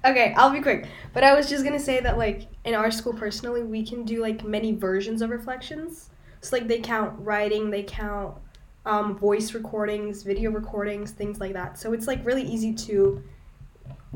Okay, 0.04 0.34
I'll 0.36 0.50
be 0.50 0.60
quick. 0.60 0.86
But 1.14 1.24
I 1.24 1.34
was 1.34 1.48
just 1.48 1.64
gonna 1.64 1.80
say 1.80 1.98
that 2.00 2.18
like 2.18 2.48
in 2.64 2.74
our 2.74 2.90
school 2.90 3.14
personally, 3.14 3.62
we 3.62 3.86
can 3.86 4.04
do 4.04 4.20
like 4.20 4.44
many 4.44 4.72
versions 4.72 5.22
of 5.22 5.30
reflections. 5.30 6.10
So 6.42 6.56
like 6.56 6.68
they 6.68 6.80
count 6.80 7.14
writing, 7.18 7.70
they 7.70 7.84
count 7.84 8.36
um, 8.84 9.16
voice 9.16 9.54
recordings, 9.54 10.22
video 10.22 10.50
recordings, 10.50 11.12
things 11.12 11.40
like 11.40 11.54
that. 11.54 11.78
So 11.78 11.94
it's 11.94 12.06
like 12.06 12.24
really 12.26 12.42
easy 12.42 12.74
to 12.74 13.22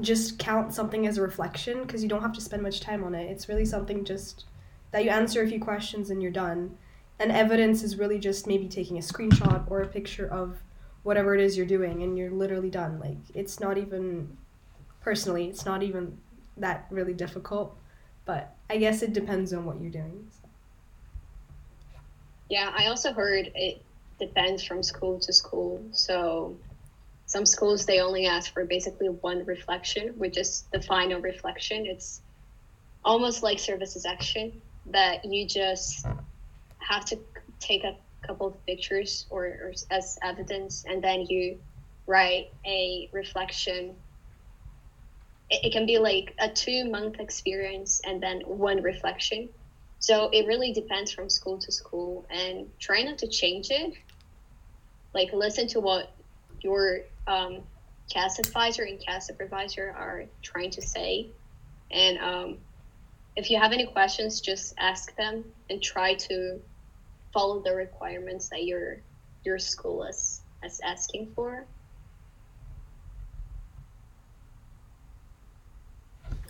just 0.01 0.39
count 0.39 0.75
something 0.75 1.07
as 1.07 1.17
a 1.17 1.23
reflection 1.23 1.83
because 1.83 2.03
you 2.03 2.09
don't 2.09 2.23
have 2.23 2.35
to 2.35 2.41
spend 2.41 2.63
much 2.63 2.81
time 2.81 3.03
on 3.03 3.15
it. 3.15 3.31
It's 3.31 3.49
really 3.49 3.65
something 3.65 4.05
just 4.05 4.45
that 4.91 5.05
you 5.05 5.11
answer 5.11 5.43
a 5.43 5.49
few 5.49 5.59
questions 5.59 6.11
and 6.11 6.23
you're 6.23 6.31
done. 6.31 6.77
And 7.21 7.33
evidence 7.33 7.83
is 7.83 7.97
really 7.97 8.19
just 8.19 8.47
maybe 8.47 8.69
taking 8.69 8.97
a 8.97 9.01
screenshot 9.01 9.69
or 9.71 9.83
a 9.83 9.89
picture 9.89 10.29
of 10.29 10.59
whatever 11.03 11.35
it 11.35 11.41
is 11.41 11.57
you're 11.57 11.67
doing 11.67 12.03
and 12.03 12.17
you're 12.17 12.31
literally 12.31 12.71
done. 12.71 12.99
Like 13.01 13.19
it's 13.35 13.61
not 13.61 13.79
even 13.79 14.37
personally, 15.01 15.47
it's 15.49 15.65
not 15.67 15.83
even 15.83 16.19
that 16.57 16.87
really 16.91 17.15
difficult. 17.15 17.77
But 18.25 18.55
I 18.71 18.77
guess 18.77 19.03
it 19.03 19.13
depends 19.15 19.53
on 19.53 19.65
what 19.65 19.81
you're 19.81 19.91
doing. 19.91 20.29
So. 20.31 20.49
Yeah, 22.51 22.73
I 22.77 22.87
also 22.87 23.13
heard 23.13 23.51
it 23.55 23.83
depends 24.19 24.63
from 24.63 24.83
school 24.83 25.19
to 25.21 25.33
school. 25.33 25.83
So 25.93 26.57
some 27.27 27.47
schools 27.47 27.85
they 27.85 28.01
only 28.01 28.27
ask 28.27 28.53
for 28.53 28.65
basically 28.65 29.09
one 29.09 29.45
reflection, 29.45 30.09
which 30.19 30.39
is 30.39 30.65
the 30.73 30.83
final 30.83 31.21
reflection. 31.21 31.87
It's 31.87 32.23
almost 33.05 33.43
like 33.43 33.59
services 33.59 34.07
action 34.07 34.61
that 34.87 35.25
you 35.25 35.47
just 35.47 36.07
have 36.89 37.05
to 37.07 37.19
take 37.61 37.85
a 37.85 37.97
couple 38.27 38.47
of 38.47 38.67
pictures 38.67 39.27
or, 39.31 39.45
or 39.45 39.73
as 39.91 40.19
evidence 40.23 40.85
and 40.89 41.03
then 41.03 41.27
you 41.29 41.59
write 42.07 42.51
a 42.67 43.09
reflection 43.13 43.95
it, 45.51 45.67
it 45.67 45.73
can 45.73 45.87
be 45.87 45.99
like 45.99 46.35
a 46.39 46.49
two 46.49 46.85
month 46.91 47.21
experience 47.21 48.01
and 48.05 48.23
then 48.23 48.41
one 48.47 48.83
reflection. 48.83 49.49
So 50.01 50.31
it 50.33 50.47
really 50.47 50.73
depends 50.73 51.11
from 51.11 51.29
school 51.29 51.59
to 51.59 51.73
school 51.73 52.27
and 52.31 52.69
try 52.79 53.03
not 53.03 53.19
to 53.19 53.29
change 53.29 53.71
it. 53.71 53.95
Like 55.15 55.33
listen 55.33 55.67
to 55.69 55.81
what 55.81 56.13
your 56.61 57.01
um, 57.27 57.61
CAS 58.13 58.39
advisor 58.39 58.83
and 58.83 59.01
CAS 59.05 59.27
supervisor 59.27 59.95
are 59.97 60.25
trying 60.43 60.71
to 60.71 60.83
say. 60.83 61.31
And 61.91 62.19
um, 62.19 62.59
if 63.37 63.51
you 63.51 63.59
have 63.59 63.73
any 63.73 63.87
questions, 63.87 64.41
just 64.41 64.75
ask 64.79 65.15
them 65.17 65.45
and 65.69 65.83
try 65.83 66.15
to 66.15 66.61
follow 67.33 67.61
the 67.61 67.75
requirements 67.75 68.49
that 68.49 68.65
your 68.65 68.99
your 69.45 69.59
school 69.59 70.05
is, 70.05 70.43
is 70.65 70.81
asking 70.85 71.33
for. 71.35 71.67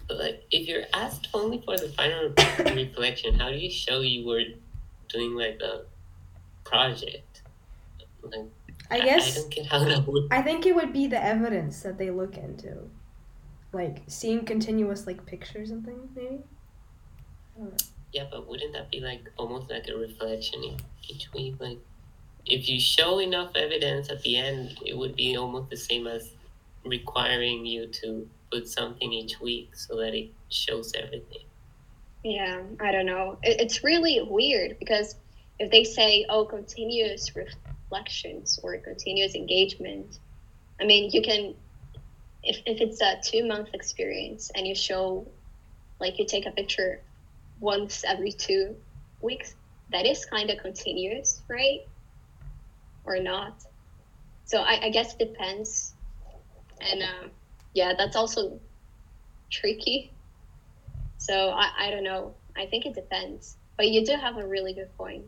But 0.09 0.19
like, 0.19 0.45
if 0.51 0.67
you're 0.67 0.85
asked 0.95 1.29
only 1.35 1.61
for 1.61 1.77
the 1.77 1.91
final 1.91 2.31
reflection, 2.75 3.35
how 3.35 3.51
do 3.51 3.57
you 3.57 3.71
show 3.71 4.01
you 4.01 4.27
were 4.27 4.43
doing 5.09 5.35
like 5.35 5.61
a 5.63 5.83
project? 6.65 7.43
Like, 8.23 8.47
I 8.91 8.97
I 8.97 9.01
guess 9.01 9.37
don't 9.37 9.51
get 9.51 9.67
how 9.67 9.85
that 9.85 10.07
would. 10.07 10.29
I 10.31 10.41
think 10.41 10.65
it 10.65 10.75
would 10.75 10.93
be 10.93 11.07
the 11.07 11.23
evidence 11.23 11.83
that 11.83 11.99
they 11.99 12.11
look 12.11 12.39
into. 12.39 12.91
Like 13.73 14.03
seeing 14.07 14.47
continuous 14.47 15.07
like 15.07 15.27
pictures 15.27 15.71
and 15.71 15.85
things, 15.85 16.09
maybe? 16.17 16.39
Yeah, 18.13 18.25
but 18.31 18.49
wouldn't 18.49 18.73
that 18.73 18.91
be 18.91 19.01
like 19.01 19.31
almost 19.37 19.71
like 19.71 19.89
a 19.89 19.97
reflection 19.97 20.77
each 21.09 21.33
week? 21.33 21.57
Like, 21.59 21.79
if 22.47 22.69
you 22.69 22.81
show 22.81 23.19
enough 23.19 23.53
evidence 23.55 24.09
at 24.09 24.23
the 24.23 24.37
end, 24.37 24.79
it 24.85 24.97
would 24.97 25.15
be 25.15 25.37
almost 25.37 25.71
the 25.71 25.77
same 25.77 26.07
as 26.07 26.33
requiring 26.85 27.67
you 27.67 27.87
to 27.87 28.29
put 28.51 28.67
something 28.69 29.13
each 29.13 29.41
week 29.41 29.77
so 29.77 29.97
that 29.99 30.15
it 30.15 30.31
shows 30.49 30.93
everything. 30.95 31.43
Yeah, 32.25 32.63
I 32.81 32.93
don't 32.93 33.07
know. 33.07 33.39
It, 33.43 33.61
it's 33.61 33.85
really 33.85 34.21
weird 34.29 34.79
because 34.79 35.17
if 35.59 35.71
they 35.71 35.85
say, 35.85 36.25
oh, 36.29 36.45
continuous 36.45 37.33
reflections 37.37 38.59
or 38.63 38.79
continuous 38.79 39.35
engagement, 39.35 40.19
I 40.81 40.85
mean, 40.85 41.11
you 41.13 41.23
can, 41.23 41.55
if, 42.43 42.59
if 42.65 42.81
it's 42.81 43.01
a 43.01 43.21
two 43.23 43.47
month 43.47 43.69
experience 43.75 44.51
and 44.55 44.67
you 44.67 44.75
show, 44.75 45.27
like, 46.01 46.19
you 46.19 46.27
take 46.27 46.47
a 46.47 46.51
picture 46.51 47.03
once 47.61 48.05
every 48.07 48.33
two 48.33 48.77
weeks, 49.21 49.55
that 49.91 50.07
is 50.07 50.25
kind 50.25 50.51
of 50.51 50.59
continuous, 50.59 51.43
right? 51.49 51.81
Or 53.05 53.19
not. 53.21 53.65
So 54.45 54.61
I, 54.63 54.85
I 54.85 54.91
guess 54.91 55.15
it 55.15 55.19
depends. 55.19 55.95
And 56.81 57.03
uh, 57.03 57.29
yeah, 57.75 57.93
that's 57.97 58.17
also 58.17 58.61
tricky. 59.51 60.13
So 61.19 61.51
I, 61.51 61.71
I 61.79 61.91
don't 61.91 62.05
know. 62.05 62.35
I 62.57 62.67
think 62.67 62.87
it 62.87 62.95
depends. 62.95 63.57
But 63.77 63.89
you 63.89 64.05
do 64.05 64.17
have 64.17 64.37
a 64.39 64.47
really 64.47 64.73
good 64.73 64.95
point. 64.97 65.25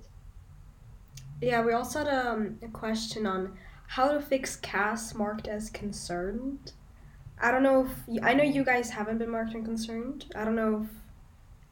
Yeah, 1.41 1.65
we 1.65 1.73
also 1.73 2.05
had 2.05 2.09
um, 2.09 2.59
a 2.63 2.69
question 2.69 3.27
on 3.27 3.57
how 3.87 4.13
to 4.13 4.21
fix 4.21 4.57
CAS 4.57 5.15
marked 5.15 5.49
as 5.49 5.71
concerned. 5.71 6.73
I 7.41 7.51
don't 7.51 7.63
know 7.63 7.87
if 7.87 8.23
I 8.23 8.35
know 8.35 8.45
you 8.45 8.65
guys 8.65 8.91
haven't 8.91 9.19
been 9.19 9.31
marked 9.31 9.55
and 9.55 9.65
concerned. 9.65 10.27
I 10.37 10.45
don't 10.45 10.55
know 10.55 10.83
if 10.85 11.00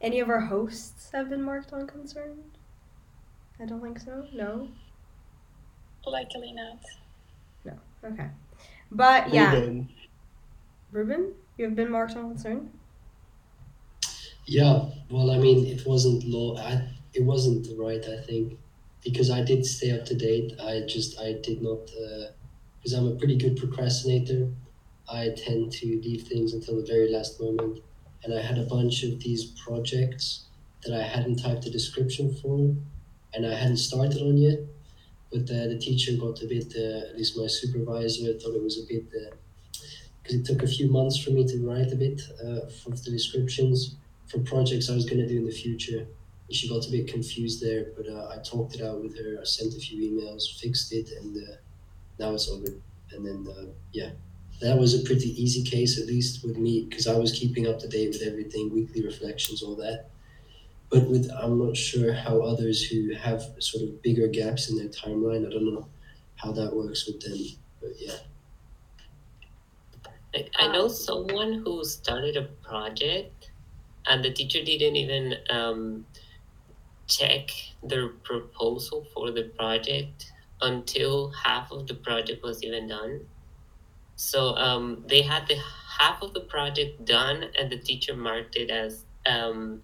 any 0.01 0.19
of 0.19 0.29
our 0.29 0.39
hosts 0.39 1.09
have 1.13 1.29
been 1.29 1.41
marked 1.41 1.73
on 1.73 1.87
concerned. 1.87 2.57
I 3.59 3.65
don't 3.65 3.81
think 3.81 3.99
so. 3.99 4.25
No. 4.33 4.69
Likely 6.05 6.53
not. 6.53 6.79
No. 7.65 7.73
Okay. 8.03 8.29
But 8.91 9.31
yeah, 9.33 9.53
Ruben, 9.53 9.89
Ruben, 10.91 11.33
you 11.57 11.65
have 11.65 11.75
been 11.75 11.91
marked 11.91 12.15
on 12.15 12.29
concerned. 12.29 12.71
Yeah, 14.45 14.85
well, 15.11 15.29
I 15.29 15.37
mean, 15.37 15.67
it 15.67 15.85
wasn't 15.85 16.23
law. 16.23 16.57
I, 16.57 16.87
it 17.13 17.23
wasn't 17.23 17.67
right, 17.77 18.03
I 18.03 18.21
think, 18.21 18.57
because 19.03 19.29
I 19.29 19.43
did 19.43 19.63
stay 19.65 19.91
up 19.91 20.05
to 20.05 20.15
date. 20.15 20.53
I 20.59 20.81
just 20.87 21.19
I 21.19 21.33
did 21.43 21.61
not 21.61 21.91
uh, 21.91 22.31
because 22.79 22.93
I'm 22.93 23.07
a 23.07 23.15
pretty 23.15 23.37
good 23.37 23.57
procrastinator. 23.57 24.49
I 25.11 25.29
tend 25.35 25.71
to 25.73 25.85
leave 26.03 26.23
things 26.23 26.53
until 26.53 26.77
the 26.77 26.87
very 26.87 27.11
last 27.11 27.39
moment, 27.39 27.81
and 28.23 28.33
I 28.33 28.41
had 28.41 28.57
a 28.57 28.63
bunch 28.63 29.03
of 29.03 29.19
these 29.19 29.45
projects 29.65 30.45
that 30.83 30.97
I 30.97 31.03
hadn't 31.03 31.37
typed 31.37 31.65
a 31.65 31.69
description 31.69 32.35
for, 32.35 32.75
and 33.33 33.45
I 33.45 33.53
hadn't 33.55 33.77
started 33.77 34.21
on 34.21 34.37
yet. 34.37 34.59
But 35.31 35.43
uh, 35.51 35.67
the 35.67 35.77
teacher 35.79 36.13
got 36.19 36.41
a 36.41 36.47
bit, 36.47 36.73
uh, 36.75 37.09
at 37.09 37.17
least 37.17 37.37
my 37.37 37.47
supervisor 37.47 38.33
thought 38.33 38.55
it 38.55 38.63
was 38.63 38.79
a 38.79 38.87
bit, 38.87 39.05
because 40.23 40.35
it 40.39 40.45
took 40.45 40.63
a 40.63 40.67
few 40.67 40.89
months 40.89 41.17
for 41.17 41.31
me 41.31 41.45
to 41.45 41.67
write 41.67 41.91
a 41.91 41.95
bit 41.95 42.21
uh, 42.43 42.61
of 42.91 43.03
the 43.03 43.11
descriptions 43.11 43.95
for 44.27 44.39
projects 44.39 44.89
I 44.89 44.95
was 44.95 45.05
going 45.05 45.19
to 45.19 45.27
do 45.27 45.37
in 45.37 45.45
the 45.45 45.51
future. 45.51 46.07
She 46.51 46.67
got 46.67 46.87
a 46.87 46.91
bit 46.91 47.07
confused 47.07 47.61
there, 47.61 47.87
but 47.95 48.07
uh, 48.07 48.29
I 48.33 48.41
talked 48.41 48.73
it 48.75 48.81
out 48.81 49.03
with 49.03 49.15
her. 49.19 49.39
I 49.39 49.43
sent 49.43 49.75
a 49.75 49.79
few 49.79 50.09
emails, 50.09 50.59
fixed 50.59 50.91
it, 50.93 51.11
and 51.21 51.37
uh, 51.37 51.55
now 52.17 52.33
it's 52.33 52.47
all 52.47 52.59
good. 52.59 52.81
And 53.11 53.23
then, 53.25 53.47
uh, 53.55 53.65
yeah, 53.91 54.09
that 54.61 54.77
was 54.77 54.93
a 54.93 55.05
pretty 55.05 55.41
easy 55.41 55.63
case, 55.63 55.99
at 55.99 56.07
least 56.07 56.43
with 56.43 56.57
me, 56.57 56.85
because 56.89 57.07
I 57.07 57.17
was 57.17 57.31
keeping 57.31 57.67
up 57.67 57.79
to 57.79 57.87
date 57.87 58.09
with 58.09 58.23
everything, 58.23 58.73
weekly 58.73 59.05
reflections, 59.05 59.63
all 59.63 59.75
that. 59.75 60.09
But 60.89 61.07
with, 61.07 61.29
I'm 61.31 61.59
not 61.63 61.77
sure 61.77 62.13
how 62.13 62.41
others 62.41 62.83
who 62.83 63.13
have 63.13 63.43
sort 63.59 63.83
of 63.83 64.01
bigger 64.01 64.27
gaps 64.27 64.69
in 64.69 64.77
their 64.77 64.87
timeline, 64.87 65.45
I 65.45 65.49
don't 65.51 65.73
know 65.73 65.87
how 66.35 66.51
that 66.53 66.75
works 66.75 67.05
with 67.05 67.21
them. 67.21 67.37
But 67.79 67.91
yeah. 67.99 68.17
I 70.57 70.67
know 70.67 70.87
someone 70.87 71.61
who 71.63 71.83
started 71.83 72.37
a 72.37 72.43
project 72.67 73.51
and 74.07 74.23
the 74.23 74.31
teacher 74.31 74.63
didn't 74.63 74.95
even 74.95 75.35
um, 75.49 76.05
check 77.07 77.49
their 77.83 78.09
proposal 78.09 79.05
for 79.13 79.31
the 79.31 79.43
project 79.57 80.31
until 80.61 81.31
half 81.31 81.71
of 81.71 81.87
the 81.87 81.95
project 81.95 82.43
was 82.43 82.63
even 82.63 82.87
done. 82.87 83.21
So 84.19 84.53
um, 84.57 85.05
they 85.07 85.21
had 85.21 85.47
the 85.47 85.55
half 85.97 86.21
of 86.21 86.33
the 86.33 86.41
project 86.41 87.05
done, 87.05 87.45
and 87.57 87.71
the 87.71 87.77
teacher 87.77 88.13
marked 88.13 88.57
it 88.57 88.69
as 88.69 89.05
um, 89.25 89.81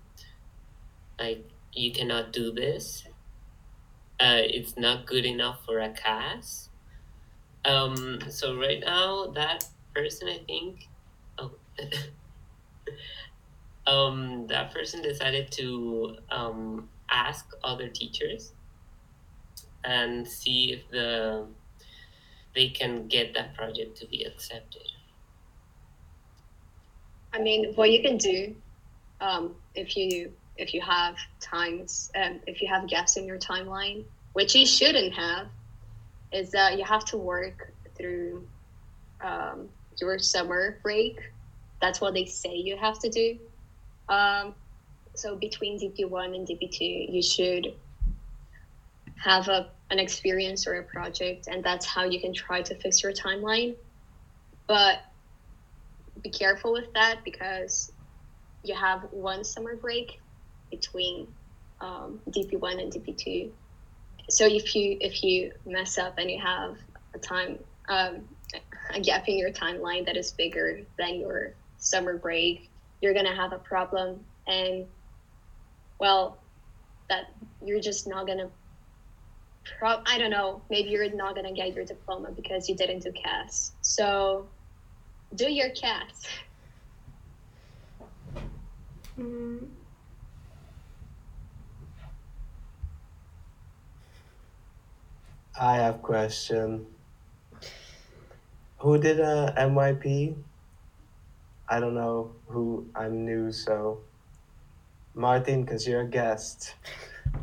like 1.18 1.50
you 1.72 1.94
cannot 1.94 2.34
do 2.34 2.52
this. 2.52 3.06
Uh, 4.20 4.42
it's 4.44 4.76
not 4.76 5.06
good 5.06 5.26
enough 5.26 5.64
for 5.64 5.80
a 5.80 5.94
class. 5.94 6.68
Um, 7.64 8.20
so 8.28 8.58
right 8.58 8.82
now, 8.82 9.28
that 9.28 9.70
person, 9.94 10.28
I 10.28 10.40
think, 10.46 10.90
oh, 11.38 11.52
um, 13.88 14.48
that 14.48 14.74
person 14.74 15.02
decided 15.02 15.50
to 15.54 16.18
um, 16.30 16.90
ask 17.10 17.54
other 17.64 17.88
teachers 17.88 18.52
and 19.86 20.28
see 20.28 20.74
if 20.74 20.92
the 20.92 21.48
they 22.56 22.70
can 22.70 23.08
get 23.08 23.34
that 23.34 23.54
project 23.54 23.98
to 23.98 24.08
be 24.08 24.24
accepted. 24.24 24.82
I 27.34 27.40
mean, 27.40 27.74
what 27.76 27.92
you 27.92 28.02
can 28.02 28.18
do, 28.18 28.56
um, 29.20 29.56
if 29.76 29.98
you 29.98 30.32
if 30.58 30.74
you 30.74 30.80
have 30.82 31.18
times, 31.42 32.10
um, 32.16 32.40
if 32.48 32.62
you 32.62 32.70
have 32.70 32.88
gaps 32.88 33.18
in 33.18 33.26
your 33.26 33.38
timeline, 33.38 34.06
which 34.32 34.56
you 34.56 34.66
shouldn't 34.66 35.14
have, 35.14 35.48
is 36.32 36.52
that 36.52 36.78
you 36.78 36.86
have 36.86 37.04
to 37.06 37.18
work 37.18 37.74
through 37.98 38.48
um, 39.22 39.68
your 40.00 40.18
summer 40.20 40.80
break. 40.82 41.20
That's 41.82 42.00
what 42.00 42.14
they 42.14 42.24
say 42.24 42.56
you 42.56 42.78
have 42.78 43.00
to 43.00 43.10
do. 43.10 43.38
Um, 44.08 44.56
so 45.14 45.36
between 45.36 45.78
DP 45.78 46.10
one 46.10 46.34
and 46.34 46.48
DP 46.48 46.72
two, 46.72 46.86
you 46.86 47.22
should 47.22 47.74
have 49.18 49.50
a 49.50 49.72
an 49.92 50.00
experience 50.00 50.68
or 50.68 50.76
a 50.76 50.84
project, 50.84 51.48
and 51.48 51.64
that's 51.64 51.86
how 51.86 52.04
you 52.04 52.20
can 52.20 52.34
try 52.34 52.62
to 52.62 52.76
fix 52.76 53.04
your 53.04 53.14
timeline. 53.14 53.76
But 54.68 54.98
be 56.22 56.30
careful 56.30 56.74
with 56.74 56.92
that 56.94 57.24
because 57.24 57.92
you 58.64 58.76
have 58.76 59.02
one 59.12 59.44
summer 59.44 59.76
break 59.76 60.20
between 60.72 61.28
um, 61.82 62.20
DP1 62.30 62.82
and 62.82 62.92
DP2. 62.92 63.52
So 64.30 64.48
if 64.48 64.76
you 64.76 64.98
if 65.00 65.24
you 65.24 65.52
mess 65.66 65.98
up 65.98 66.18
and 66.18 66.32
you 66.32 66.40
have 66.42 66.78
a 67.14 67.20
time 67.20 67.60
um, 67.88 68.24
a 68.94 69.00
gap 69.00 69.28
in 69.28 69.38
your 69.38 69.52
timeline 69.52 70.06
that 70.06 70.18
is 70.18 70.32
bigger 70.32 70.80
than 70.98 71.20
your 71.20 71.54
summer 71.78 72.18
break, 72.18 72.70
you're 73.02 73.14
gonna 73.14 73.36
have 73.36 73.54
a 73.54 73.60
problem, 73.60 74.22
and 74.48 74.86
well, 76.00 76.40
that 77.10 77.26
you're 77.64 77.80
just 77.80 78.08
not 78.08 78.26
gonna. 78.26 78.50
Pro- 79.80 80.02
I 80.06 80.18
don't 80.18 80.30
know. 80.30 80.62
Maybe 80.70 80.90
you're 80.90 81.14
not 81.14 81.36
gonna 81.36 81.54
get 81.54 81.74
your 81.74 81.86
diploma 81.86 82.32
because 82.32 82.70
you 82.70 82.76
didn't 82.76 83.04
do 83.04 83.12
CAS. 83.12 83.74
So 83.82 84.48
do 85.36 85.52
your 85.52 85.70
CAS. 85.72 86.28
Mm, 89.20 89.68
I 95.60 95.76
have 95.78 96.02
question. 96.02 96.86
Who 98.80 98.98
did 99.00 99.20
a 99.20 99.54
MYP? 99.58 100.36
I 101.68 101.80
don't 101.80 101.96
know 101.96 102.36
who. 102.48 102.88
I'm 102.96 103.26
new, 103.26 103.52
so 103.52 104.02
Martin, 105.16 105.64
because 105.64 105.88
you're 105.88 106.02
a 106.02 106.08
guest. 106.08 106.76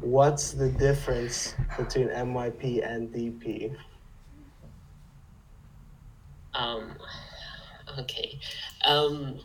What's 0.00 0.52
the 0.52 0.68
difference 0.68 1.54
between 1.76 2.08
MYP 2.08 2.86
and 2.86 3.12
DP? 3.12 3.74
Um, 6.54 6.92
okay. 7.98 8.38
Um, 8.84 9.40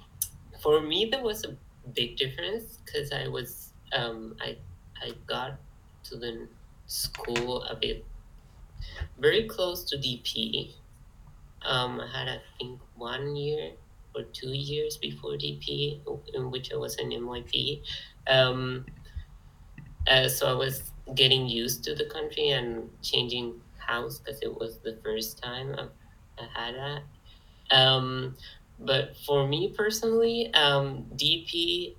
for 0.62 0.82
me, 0.82 1.10
there 1.12 1.24
was 1.24 1.46
a 1.46 1.56
big 1.94 2.18
difference 2.18 2.80
because 2.86 3.12
I 3.12 3.28
was 3.28 3.72
um, 3.94 4.36
I 4.42 4.58
I 5.02 5.12
got 5.26 5.60
to 6.06 6.18
the 6.18 6.48
school 6.88 7.64
a 7.64 7.76
bit 7.76 8.06
very 9.20 9.48
close 9.48 9.84
to 9.86 9.98
DP. 9.98 10.72
Um, 11.66 12.02
I 12.02 12.08
had 12.08 12.28
I 12.28 12.42
think 12.58 12.80
one 12.96 13.36
year 13.36 13.72
or 14.16 14.24
two 14.24 14.50
years 14.50 14.98
before 14.98 15.32
DP, 15.34 16.00
in 16.34 16.52
which 16.52 16.74
I 16.74 16.76
was 16.76 16.98
an 16.98 17.12
MYP. 17.12 17.82
Um, 18.28 18.86
uh, 20.10 20.28
so 20.28 20.48
I 20.48 20.54
was 20.54 20.92
getting 21.16 21.48
used 21.48 21.84
to 21.86 21.96
the 21.96 22.06
country 22.06 22.50
and 22.50 22.90
changing 23.02 23.62
house 23.78 24.20
because 24.20 24.42
it 24.42 24.54
was 24.54 24.80
the 24.80 24.98
first 25.04 25.42
time 25.42 25.76
I've, 25.78 25.90
I 26.40 26.62
had 26.62 26.76
that. 26.76 27.76
Um, 27.76 28.36
but 28.80 29.18
for 29.26 29.48
me 29.48 29.74
personally, 29.76 30.54
um, 30.54 31.06
DP 31.16 31.96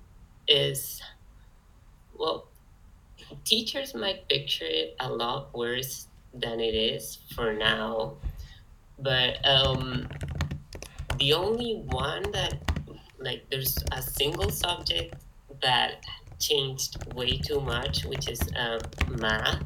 is 0.47 1.01
well, 2.17 2.47
teachers 3.45 3.95
might 3.95 4.27
picture 4.27 4.65
it 4.67 4.95
a 4.99 5.09
lot 5.09 5.55
worse 5.55 6.07
than 6.33 6.59
it 6.59 6.75
is 6.75 7.19
for 7.33 7.53
now. 7.53 8.17
But 8.99 9.45
um, 9.47 10.07
the 11.17 11.33
only 11.33 11.83
one 11.87 12.31
that 12.31 12.59
like 13.19 13.45
there's 13.49 13.77
a 13.91 14.01
single 14.01 14.49
subject 14.49 15.15
that 15.61 16.03
changed 16.39 17.13
way 17.13 17.37
too 17.37 17.59
much, 17.59 18.05
which 18.05 18.29
is 18.29 18.41
um, 18.57 18.79
math. 19.19 19.63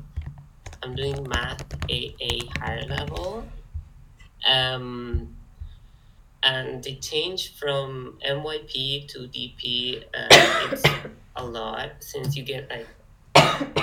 I'm 0.82 0.96
doing 0.96 1.26
math 1.30 1.64
AA 1.90 2.44
higher 2.60 2.86
level. 2.88 3.46
Um, 4.46 5.36
and 6.44 6.84
the 6.84 6.96
change 6.96 7.56
from 7.56 8.20
MYP 8.28 9.08
to 9.10 9.20
DP, 9.20 10.04
uh, 10.14 10.70
it's 10.72 10.84
a 11.38 11.46
lot 11.46 11.92
since 12.00 12.36
you 12.36 12.44
get 12.44 12.70
like 12.70 12.88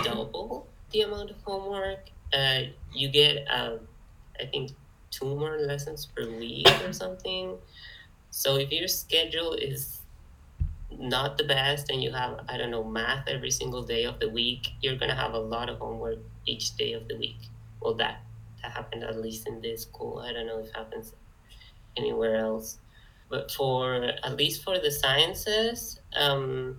double 0.04 0.66
the 0.90 1.02
amount 1.02 1.30
of 1.30 1.36
homework. 1.42 2.10
Uh, 2.34 2.60
you 2.92 3.08
get, 3.08 3.46
uh, 3.50 3.76
I 4.38 4.44
think, 4.46 4.72
two 5.10 5.24
more 5.24 5.58
lessons 5.58 6.06
per 6.06 6.28
week 6.28 6.68
or 6.84 6.92
something. 6.92 7.56
So 8.30 8.56
if 8.56 8.70
your 8.70 8.88
schedule 8.88 9.54
is 9.54 9.99
not 11.00 11.38
the 11.38 11.44
best 11.44 11.90
and 11.90 12.02
you 12.02 12.12
have, 12.12 12.40
I 12.48 12.58
don't 12.58 12.70
know, 12.70 12.84
math 12.84 13.26
every 13.26 13.50
single 13.50 13.82
day 13.82 14.04
of 14.04 14.20
the 14.20 14.28
week, 14.28 14.68
you're 14.82 14.96
going 14.96 15.08
to 15.08 15.16
have 15.16 15.32
a 15.32 15.38
lot 15.38 15.70
of 15.70 15.78
homework 15.78 16.18
each 16.46 16.76
day 16.76 16.92
of 16.92 17.08
the 17.08 17.16
week. 17.16 17.38
Well, 17.80 17.94
that, 17.94 18.20
that 18.62 18.72
happened 18.72 19.04
at 19.04 19.20
least 19.20 19.48
in 19.48 19.62
this 19.62 19.82
school. 19.82 20.18
I 20.18 20.32
don't 20.32 20.46
know 20.46 20.58
if 20.58 20.66
it 20.66 20.76
happens 20.76 21.14
anywhere 21.96 22.36
else. 22.36 22.78
But 23.30 23.50
for, 23.50 23.94
at 24.22 24.36
least 24.36 24.62
for 24.62 24.78
the 24.78 24.90
sciences, 24.90 26.00
um, 26.14 26.78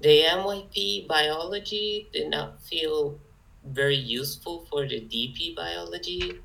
the 0.00 0.22
MYP 0.22 1.06
biology 1.06 2.08
did 2.12 2.30
not 2.30 2.60
feel 2.62 3.18
very 3.64 3.96
useful 3.96 4.66
for 4.70 4.88
the 4.88 5.00
DP 5.00 5.54
biology. 5.54 6.40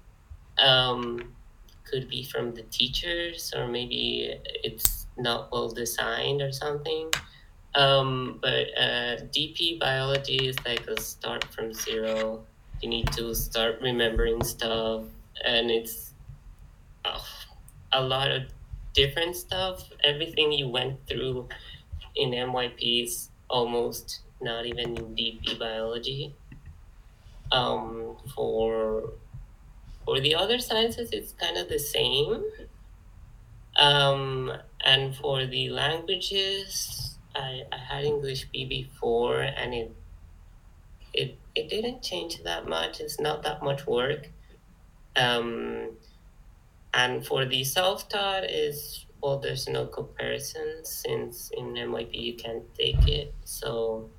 Um, 0.60 1.34
could 1.84 2.08
be 2.10 2.24
from 2.24 2.54
the 2.54 2.64
teachers, 2.64 3.54
or 3.56 3.68
maybe 3.68 4.34
it's 4.64 5.03
not 5.18 5.52
well 5.52 5.70
designed 5.70 6.42
or 6.42 6.52
something. 6.52 7.12
Um, 7.76 8.40
but 8.42 8.68
uh, 8.78 9.18
DP 9.34 9.80
biology 9.80 10.48
is 10.48 10.56
like 10.66 10.88
a 10.88 11.00
start 11.00 11.44
from 11.46 11.74
zero. 11.74 12.44
You 12.82 12.90
need 12.90 13.12
to 13.14 13.34
start 13.34 13.80
remembering 13.82 14.44
stuff, 14.44 15.06
and 15.44 15.72
it's 15.72 16.14
oh, 17.06 17.26
a 17.92 18.04
lot 18.04 18.30
of 18.32 18.44
different 18.94 19.36
stuff. 19.36 19.90
Everything 20.04 20.52
you 20.52 20.68
went 20.68 21.08
through 21.08 21.48
in 22.16 22.32
MYP 22.32 23.04
is 23.04 23.30
almost 23.50 24.22
not 24.42 24.66
even 24.66 24.98
in 24.98 25.16
DP 25.16 25.58
biology. 25.58 26.34
Um, 27.52 28.18
for 28.36 29.14
for 30.06 30.20
the 30.20 30.36
other 30.36 30.60
sciences, 30.60 31.10
it's 31.12 31.34
kind 31.34 31.58
of 31.58 31.70
the 31.70 31.80
same. 31.80 32.44
Um, 33.78 34.52
and 34.86 35.16
for 35.16 35.46
the 35.46 35.70
languages, 35.70 37.18
I, 37.36 37.64
I 37.72 37.78
had 37.78 38.06
English 38.06 38.48
B 38.52 38.66
before, 38.66 39.42
and 39.42 39.74
it 39.74 39.96
it 41.14 41.38
it 41.56 41.70
didn't 41.70 42.04
change 42.04 42.44
that 42.44 42.68
much. 42.68 43.00
It's 43.00 43.20
not 43.20 43.44
that 43.44 43.64
much 43.64 43.88
work. 43.88 44.30
Um, 45.16 45.92
and 46.94 47.26
for 47.26 47.46
the 47.46 47.64
self-taught 47.64 48.46
is 48.50 49.06
well, 49.22 49.40
there's 49.40 49.68
no 49.70 49.86
comparison 49.86 50.84
since 50.84 51.50
in 51.56 51.74
MYP 51.74 52.14
you 52.14 52.34
can't 52.34 52.64
take 52.76 53.08
it. 53.08 53.34
So 53.46 54.10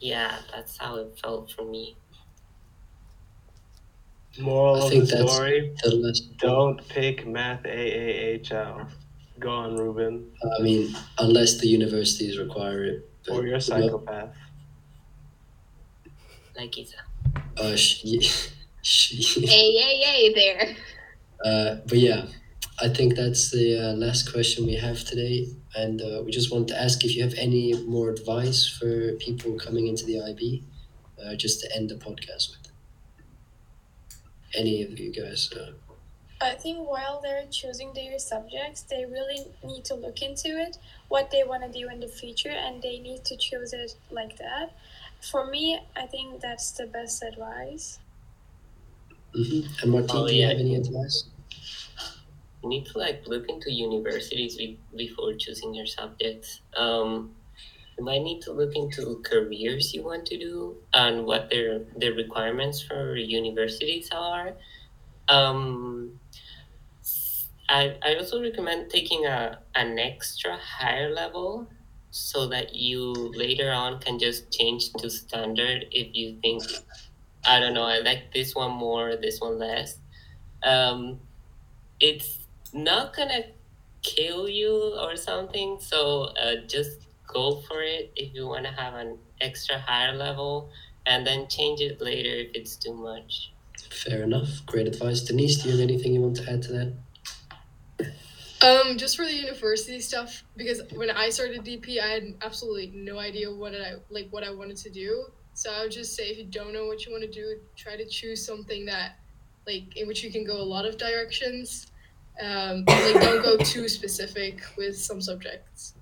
yeah, 0.00 0.36
that's 0.52 0.76
how 0.76 0.96
it 0.96 1.18
felt 1.22 1.52
for 1.52 1.64
me. 1.64 1.96
Moral 4.38 4.76
I 4.76 4.84
of 4.84 4.90
think 4.90 5.04
the 5.08 5.16
that's- 5.16 5.32
story: 5.34 5.74
The 5.82 5.94
last- 5.96 6.36
Don't 6.38 6.88
pick 6.88 7.26
math 7.26 7.62
AAHL. 7.64 8.88
Go 9.38 9.50
on, 9.50 9.76
Ruben. 9.76 10.30
I 10.58 10.62
mean, 10.62 10.94
unless 11.18 11.58
the 11.58 11.66
universities 11.68 12.38
require 12.38 12.84
it. 12.84 13.10
Or 13.30 13.44
you're 13.46 13.56
a 13.56 13.60
psychopath. 13.60 14.34
Like 16.56 16.76
Isa. 16.78 16.96
Uh, 17.56 17.74
she, 17.76 18.20
she, 18.82 19.46
Hey, 19.46 19.70
yay, 19.70 20.00
yay 20.04 20.34
there. 20.34 20.76
uh, 21.44 21.76
but 21.86 21.98
yeah, 21.98 22.26
I 22.80 22.88
think 22.88 23.16
that's 23.16 23.50
the 23.50 23.76
uh, 23.76 23.92
last 23.94 24.30
question 24.32 24.66
we 24.66 24.74
have 24.76 25.04
today. 25.04 25.48
And 25.74 26.00
uh, 26.00 26.22
we 26.24 26.30
just 26.30 26.52
want 26.52 26.68
to 26.68 26.80
ask 26.80 27.04
if 27.04 27.16
you 27.16 27.22
have 27.24 27.34
any 27.34 27.74
more 27.84 28.10
advice 28.10 28.68
for 28.68 29.12
people 29.14 29.58
coming 29.58 29.88
into 29.88 30.04
the 30.06 30.20
IB, 30.20 30.62
uh, 31.24 31.34
just 31.34 31.60
to 31.62 31.76
end 31.76 31.90
the 31.90 31.96
podcast 31.96 32.50
with. 32.52 32.63
Any 34.56 34.82
of 34.82 34.98
you 34.98 35.10
guys? 35.12 35.50
Uh, 35.52 35.72
I 36.40 36.54
think 36.54 36.88
while 36.88 37.20
they're 37.22 37.46
choosing 37.50 37.92
their 37.94 38.18
subjects, 38.18 38.82
they 38.82 39.04
really 39.04 39.46
need 39.64 39.84
to 39.86 39.94
look 39.94 40.20
into 40.22 40.48
it, 40.48 40.78
what 41.08 41.30
they 41.30 41.42
want 41.44 41.62
to 41.64 41.70
do 41.80 41.88
in 41.88 42.00
the 42.00 42.08
future, 42.08 42.50
and 42.50 42.82
they 42.82 42.98
need 42.98 43.24
to 43.24 43.36
choose 43.36 43.72
it 43.72 43.94
like 44.10 44.36
that. 44.38 44.72
For 45.20 45.46
me, 45.46 45.80
I 45.96 46.06
think 46.06 46.40
that's 46.40 46.72
the 46.72 46.86
best 46.86 47.22
advice. 47.22 47.98
mhm. 49.34 49.82
And 49.82 49.90
Martin, 49.90 50.10
Oh, 50.16 50.26
do 50.28 50.34
you 50.34 50.42
yeah. 50.42 50.48
have 50.50 50.58
any 50.58 50.76
advice? 50.76 51.24
You 52.62 52.68
need 52.68 52.86
to 52.86 52.98
like 52.98 53.26
look 53.26 53.48
into 53.48 53.72
universities 53.72 54.56
be- 54.56 54.78
before 54.96 55.34
choosing 55.34 55.74
your 55.74 55.86
subjects. 55.86 56.60
Um, 56.76 57.34
might 57.98 58.22
need 58.22 58.42
to 58.42 58.52
look 58.52 58.74
into 58.74 59.20
careers 59.24 59.94
you 59.94 60.02
want 60.02 60.26
to 60.26 60.38
do 60.38 60.76
and 60.92 61.24
what 61.26 61.50
their 61.50 61.80
their 61.96 62.12
requirements 62.12 62.82
for 62.82 63.16
universities 63.16 64.10
are. 64.12 64.54
Um, 65.28 66.20
I 67.68 67.96
I 68.02 68.16
also 68.16 68.42
recommend 68.42 68.90
taking 68.90 69.26
a 69.26 69.58
an 69.74 69.98
extra 69.98 70.56
higher 70.56 71.10
level 71.10 71.68
so 72.10 72.46
that 72.48 72.74
you 72.74 73.12
later 73.34 73.72
on 73.72 73.98
can 74.00 74.18
just 74.18 74.50
change 74.52 74.92
to 74.94 75.10
standard 75.10 75.86
if 75.90 76.14
you 76.14 76.38
think 76.42 76.62
I 77.44 77.60
don't 77.60 77.74
know 77.74 77.84
I 77.84 77.98
like 77.98 78.32
this 78.32 78.54
one 78.54 78.72
more 78.72 79.16
this 79.16 79.40
one 79.40 79.58
less. 79.58 79.98
Um, 80.62 81.20
it's 82.00 82.38
not 82.72 83.14
gonna 83.16 83.44
kill 84.02 84.48
you 84.48 84.94
or 85.00 85.16
something. 85.16 85.78
So 85.80 86.32
uh, 86.40 86.56
just 86.66 87.03
go 87.34 87.60
for 87.68 87.82
it 87.82 88.12
if 88.16 88.34
you 88.34 88.46
want 88.46 88.64
to 88.64 88.72
have 88.72 88.94
an 88.94 89.18
extra 89.40 89.78
higher 89.78 90.14
level, 90.16 90.70
and 91.06 91.26
then 91.26 91.46
change 91.48 91.80
it 91.80 92.00
later 92.00 92.30
if 92.30 92.54
it's 92.54 92.76
too 92.76 92.94
much. 92.94 93.52
Fair 93.90 94.22
enough. 94.22 94.48
Great 94.66 94.86
advice. 94.86 95.20
Denise, 95.20 95.62
do 95.62 95.68
you 95.68 95.76
have 95.76 95.88
anything 95.88 96.14
you 96.14 96.20
want 96.20 96.36
to 96.36 96.50
add 96.50 96.62
to 96.62 96.72
that? 96.72 96.94
Um, 98.62 98.96
just 98.96 99.16
for 99.16 99.26
the 99.26 99.34
university 99.34 100.00
stuff, 100.00 100.42
because 100.56 100.80
when 100.94 101.10
I 101.10 101.28
started 101.28 101.64
DP, 101.64 102.00
I 102.00 102.06
had 102.06 102.34
absolutely 102.40 102.92
no 102.94 103.18
idea 103.18 103.52
what 103.52 103.74
I 103.74 103.96
like 104.08 104.28
what 104.30 104.42
I 104.42 104.50
wanted 104.50 104.78
to 104.78 104.90
do. 104.90 105.26
So 105.52 105.70
I 105.70 105.82
would 105.82 105.92
just 105.92 106.16
say, 106.16 106.30
if 106.30 106.38
you 106.38 106.44
don't 106.44 106.72
know 106.72 106.86
what 106.86 107.04
you 107.04 107.12
want 107.12 107.24
to 107.24 107.30
do, 107.30 107.60
try 107.76 107.96
to 107.96 108.06
choose 108.06 108.44
something 108.44 108.86
that, 108.86 109.18
like, 109.66 109.96
in 109.96 110.08
which 110.08 110.24
you 110.24 110.32
can 110.32 110.44
go 110.44 110.56
a 110.56 110.64
lot 110.64 110.86
of 110.86 110.96
directions. 110.96 111.88
Um, 112.42 112.84
like, 112.86 113.20
don't 113.20 113.42
go 113.42 113.56
too 113.58 113.88
specific 113.88 114.62
with 114.76 114.98
some 114.98 115.20
subjects. 115.20 115.94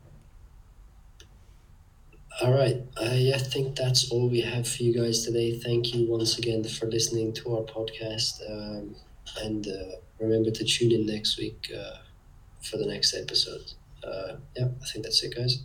All 2.41 2.53
right. 2.53 2.83
I, 2.97 3.33
I 3.35 3.39
think 3.39 3.77
that's 3.77 4.11
all 4.11 4.29
we 4.29 4.41
have 4.41 4.67
for 4.67 4.83
you 4.83 4.93
guys 4.95 5.25
today. 5.25 5.59
Thank 5.59 5.95
you 5.95 6.09
once 6.09 6.39
again 6.39 6.65
for 6.65 6.87
listening 6.87 7.33
to 7.35 7.57
our 7.57 7.63
podcast. 7.63 8.41
Um, 8.51 8.97
and 9.43 9.67
uh, 9.69 9.97
remember 10.19 10.51
to 10.51 10.65
tune 10.65 10.93
in 10.93 11.07
next 11.07 11.39
week 11.39 11.71
uh, 11.77 11.99
for 12.63 12.79
the 12.79 12.87
next 12.87 13.15
episode. 13.15 13.73
Uh, 14.05 14.37
yeah, 14.57 14.69
I 14.83 14.87
think 14.87 15.05
that's 15.05 15.23
it, 15.23 15.35
guys. 15.37 15.65